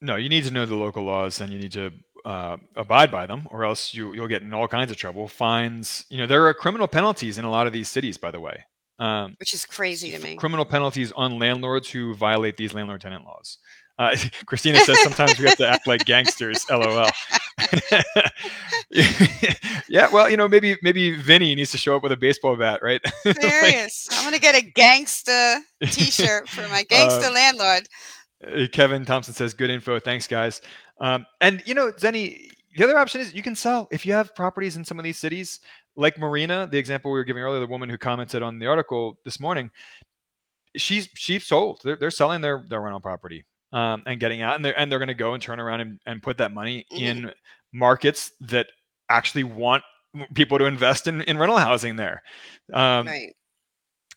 No, 0.00 0.14
you 0.16 0.28
need 0.28 0.44
to 0.44 0.52
know 0.52 0.64
the 0.66 0.76
local 0.76 1.02
laws 1.02 1.40
and 1.40 1.52
you 1.52 1.58
need 1.58 1.72
to 1.72 1.90
uh, 2.28 2.58
abide 2.76 3.10
by 3.10 3.24
them, 3.24 3.48
or 3.50 3.64
else 3.64 3.94
you 3.94 4.12
you'll 4.12 4.28
get 4.28 4.42
in 4.42 4.52
all 4.52 4.68
kinds 4.68 4.90
of 4.90 4.98
trouble. 4.98 5.28
Fines. 5.28 6.04
You 6.10 6.18
know, 6.18 6.26
there 6.26 6.46
are 6.46 6.52
criminal 6.52 6.86
penalties 6.86 7.38
in 7.38 7.46
a 7.46 7.50
lot 7.50 7.66
of 7.66 7.72
these 7.72 7.88
cities, 7.88 8.18
by 8.18 8.30
the 8.30 8.38
way. 8.38 8.64
Um, 8.98 9.34
which 9.38 9.54
is 9.54 9.64
crazy 9.64 10.10
to 10.10 10.18
me 10.18 10.34
criminal 10.34 10.64
penalties 10.64 11.12
on 11.12 11.38
landlords 11.38 11.88
who 11.88 12.14
violate 12.16 12.56
these 12.58 12.74
landlord 12.74 13.00
tenant 13.00 13.24
laws. 13.24 13.58
Uh, 13.98 14.14
Christina 14.46 14.78
says 14.80 15.00
sometimes 15.02 15.38
we 15.38 15.46
have 15.46 15.56
to 15.56 15.68
act 15.68 15.86
like 15.86 16.04
gangsters. 16.04 16.64
LOL. 16.68 17.08
yeah, 19.88 20.08
well, 20.12 20.28
you 20.28 20.36
know, 20.36 20.48
maybe 20.48 20.76
maybe 20.82 21.14
Vinny 21.14 21.54
needs 21.54 21.70
to 21.70 21.78
show 21.78 21.96
up 21.96 22.02
with 22.02 22.12
a 22.12 22.16
baseball 22.16 22.56
bat, 22.56 22.80
right? 22.82 23.00
Like, 23.24 23.40
serious 23.40 24.08
i'm 24.12 24.24
gonna 24.24 24.38
get 24.38 24.54
a 24.54 24.64
gangsta 24.72 25.58
t-shirt 25.82 26.48
for 26.48 26.66
my 26.68 26.84
gangsta 26.84 27.32
landlord 27.32 27.88
Uh, 28.46 28.66
Kevin 28.70 29.04
Thompson 29.04 29.34
says, 29.34 29.52
"Good 29.52 29.68
info, 29.70 29.98
thanks, 29.98 30.28
guys." 30.28 30.60
Um, 31.00 31.26
and 31.40 31.62
you 31.66 31.74
know, 31.74 31.92
Zenny, 31.92 32.50
the 32.76 32.84
other 32.84 32.98
option 32.98 33.20
is 33.20 33.34
you 33.34 33.42
can 33.42 33.54
sell 33.54 33.88
if 33.90 34.04
you 34.04 34.12
have 34.12 34.34
properties 34.34 34.76
in 34.76 34.84
some 34.84 34.98
of 34.98 35.04
these 35.04 35.18
cities, 35.18 35.60
like 35.96 36.18
Marina, 36.18 36.68
the 36.70 36.78
example 36.78 37.10
we 37.10 37.18
were 37.18 37.24
giving 37.24 37.42
earlier, 37.42 37.60
the 37.60 37.66
woman 37.66 37.88
who 37.88 37.98
commented 37.98 38.42
on 38.42 38.58
the 38.58 38.66
article 38.66 39.18
this 39.24 39.40
morning. 39.40 39.70
She's 40.76 41.08
she's 41.14 41.46
sold. 41.46 41.80
They're, 41.82 41.96
they're 41.96 42.10
selling 42.10 42.40
their 42.40 42.64
their 42.68 42.80
rental 42.80 43.00
property 43.00 43.44
um, 43.72 44.02
and 44.06 44.20
getting 44.20 44.42
out, 44.42 44.56
and 44.56 44.64
they're 44.64 44.78
and 44.78 44.90
they're 44.90 44.98
going 44.98 45.08
to 45.08 45.14
go 45.14 45.34
and 45.34 45.42
turn 45.42 45.60
around 45.60 45.80
and, 45.80 46.00
and 46.06 46.22
put 46.22 46.38
that 46.38 46.52
money 46.52 46.86
Mhm. 46.92 47.00
in 47.00 47.32
markets 47.72 48.32
that 48.40 48.66
actually 49.08 49.44
want 49.44 49.82
people 50.34 50.58
to 50.58 50.64
invest 50.66 51.06
in, 51.06 51.22
in 51.22 51.38
rental 51.38 51.58
housing 51.58 51.96
there. 51.96 52.22
Um, 52.72 53.06
right 53.06 53.34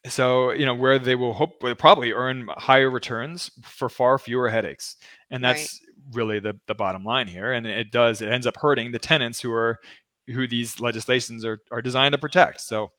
so 0.07 0.51
you 0.51 0.65
know 0.65 0.73
where 0.73 0.97
they 0.97 1.15
will 1.15 1.33
hope 1.33 1.61
will 1.61 1.75
probably 1.75 2.11
earn 2.11 2.47
higher 2.57 2.89
returns 2.89 3.51
for 3.63 3.87
far 3.87 4.17
fewer 4.17 4.49
headaches 4.49 4.97
and 5.29 5.43
that's 5.43 5.79
really 6.13 6.39
the, 6.39 6.59
the 6.67 6.75
bottom 6.75 7.03
line 7.03 7.27
here. 7.27 7.53
And 7.53 7.65
it 7.65 7.91
does 7.91 8.21
it 8.21 8.29
ends 8.29 8.47
up 8.47 8.57
hurting 8.57 8.91
the 8.91 8.99
tenants 8.99 9.39
who 9.39 9.51
are 9.51 9.79
who 10.27 10.47
these 10.47 10.79
legislations 10.79 11.43
are, 11.43 11.59
are 11.71 11.81
designed 11.81 12.13
to 12.13 12.17
protect. 12.17 12.61
So 12.61 12.91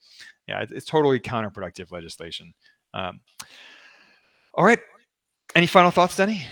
yeah 0.49 0.63
it- 0.63 0.73
it's 0.73 0.87
totally 0.87 1.21
counterproductive 1.21 1.91
legislation. 1.91 2.53
Um, 2.95 3.21
all 4.55 4.65
right. 4.65 4.81
Any 5.55 5.67
final 5.67 5.91
thoughts 5.91 6.17
denny? 6.17 6.47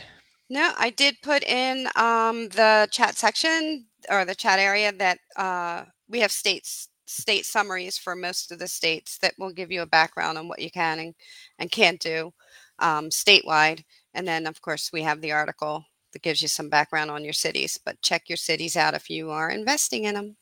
No, 0.48 0.72
I 0.78 0.90
did 0.90 1.16
put 1.22 1.42
in 1.44 1.86
um, 1.96 2.48
the 2.48 2.88
chat 2.90 3.16
section 3.16 3.86
or 4.10 4.24
the 4.24 4.34
chat 4.34 4.58
area 4.58 4.92
that 4.92 5.18
uh, 5.36 5.84
we 6.08 6.20
have 6.20 6.32
states 6.32 6.88
state 7.06 7.44
summaries 7.44 7.98
for 7.98 8.14
most 8.14 8.52
of 8.52 8.58
the 8.60 8.68
states 8.68 9.18
that 9.18 9.34
will 9.36 9.52
give 9.52 9.72
you 9.72 9.82
a 9.82 9.86
background 9.86 10.38
on 10.38 10.46
what 10.46 10.60
you 10.60 10.70
can 10.70 11.00
and, 11.00 11.14
and 11.58 11.70
can't 11.70 12.00
do 12.00 12.32
um, 12.78 13.08
statewide. 13.10 13.82
And 14.14 14.26
then, 14.26 14.46
of 14.46 14.60
course, 14.62 14.90
we 14.92 15.02
have 15.02 15.20
the 15.20 15.32
article 15.32 15.84
that 16.12 16.22
gives 16.22 16.42
you 16.42 16.48
some 16.48 16.68
background 16.68 17.10
on 17.10 17.24
your 17.24 17.32
cities. 17.32 17.78
But 17.84 18.02
check 18.02 18.28
your 18.28 18.36
cities 18.36 18.76
out 18.76 18.94
if 18.94 19.10
you 19.10 19.30
are 19.30 19.50
investing 19.50 20.04
in 20.04 20.14
them. 20.14 20.36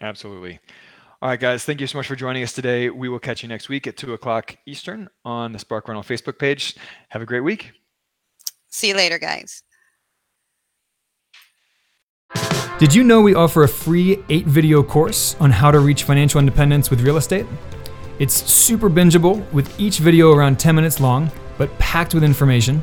absolutely 0.00 0.60
all 1.20 1.30
right 1.30 1.40
guys 1.40 1.64
thank 1.64 1.80
you 1.80 1.86
so 1.88 1.98
much 1.98 2.06
for 2.06 2.14
joining 2.14 2.44
us 2.44 2.52
today 2.52 2.88
we 2.90 3.08
will 3.08 3.18
catch 3.18 3.42
you 3.42 3.48
next 3.48 3.68
week 3.68 3.88
at 3.88 3.96
2 3.96 4.12
o'clock 4.12 4.56
eastern 4.66 5.08
on 5.24 5.50
the 5.50 5.58
spark 5.58 5.88
rental 5.88 6.04
facebook 6.04 6.38
page 6.38 6.76
have 7.08 7.20
a 7.20 7.26
great 7.26 7.40
week 7.40 7.72
See 8.70 8.88
you 8.88 8.94
later, 8.94 9.18
guys. 9.18 9.62
Did 12.78 12.94
you 12.94 13.02
know 13.02 13.20
we 13.20 13.34
offer 13.34 13.64
a 13.64 13.68
free 13.68 14.22
eight 14.28 14.46
video 14.46 14.82
course 14.82 15.34
on 15.40 15.50
how 15.50 15.70
to 15.70 15.80
reach 15.80 16.04
financial 16.04 16.38
independence 16.38 16.90
with 16.90 17.00
real 17.00 17.16
estate? 17.16 17.46
It's 18.18 18.34
super 18.34 18.88
bingeable 18.88 19.50
with 19.52 19.80
each 19.80 19.98
video 19.98 20.32
around 20.32 20.60
10 20.60 20.74
minutes 20.74 21.00
long, 21.00 21.30
but 21.56 21.76
packed 21.78 22.14
with 22.14 22.22
information. 22.22 22.82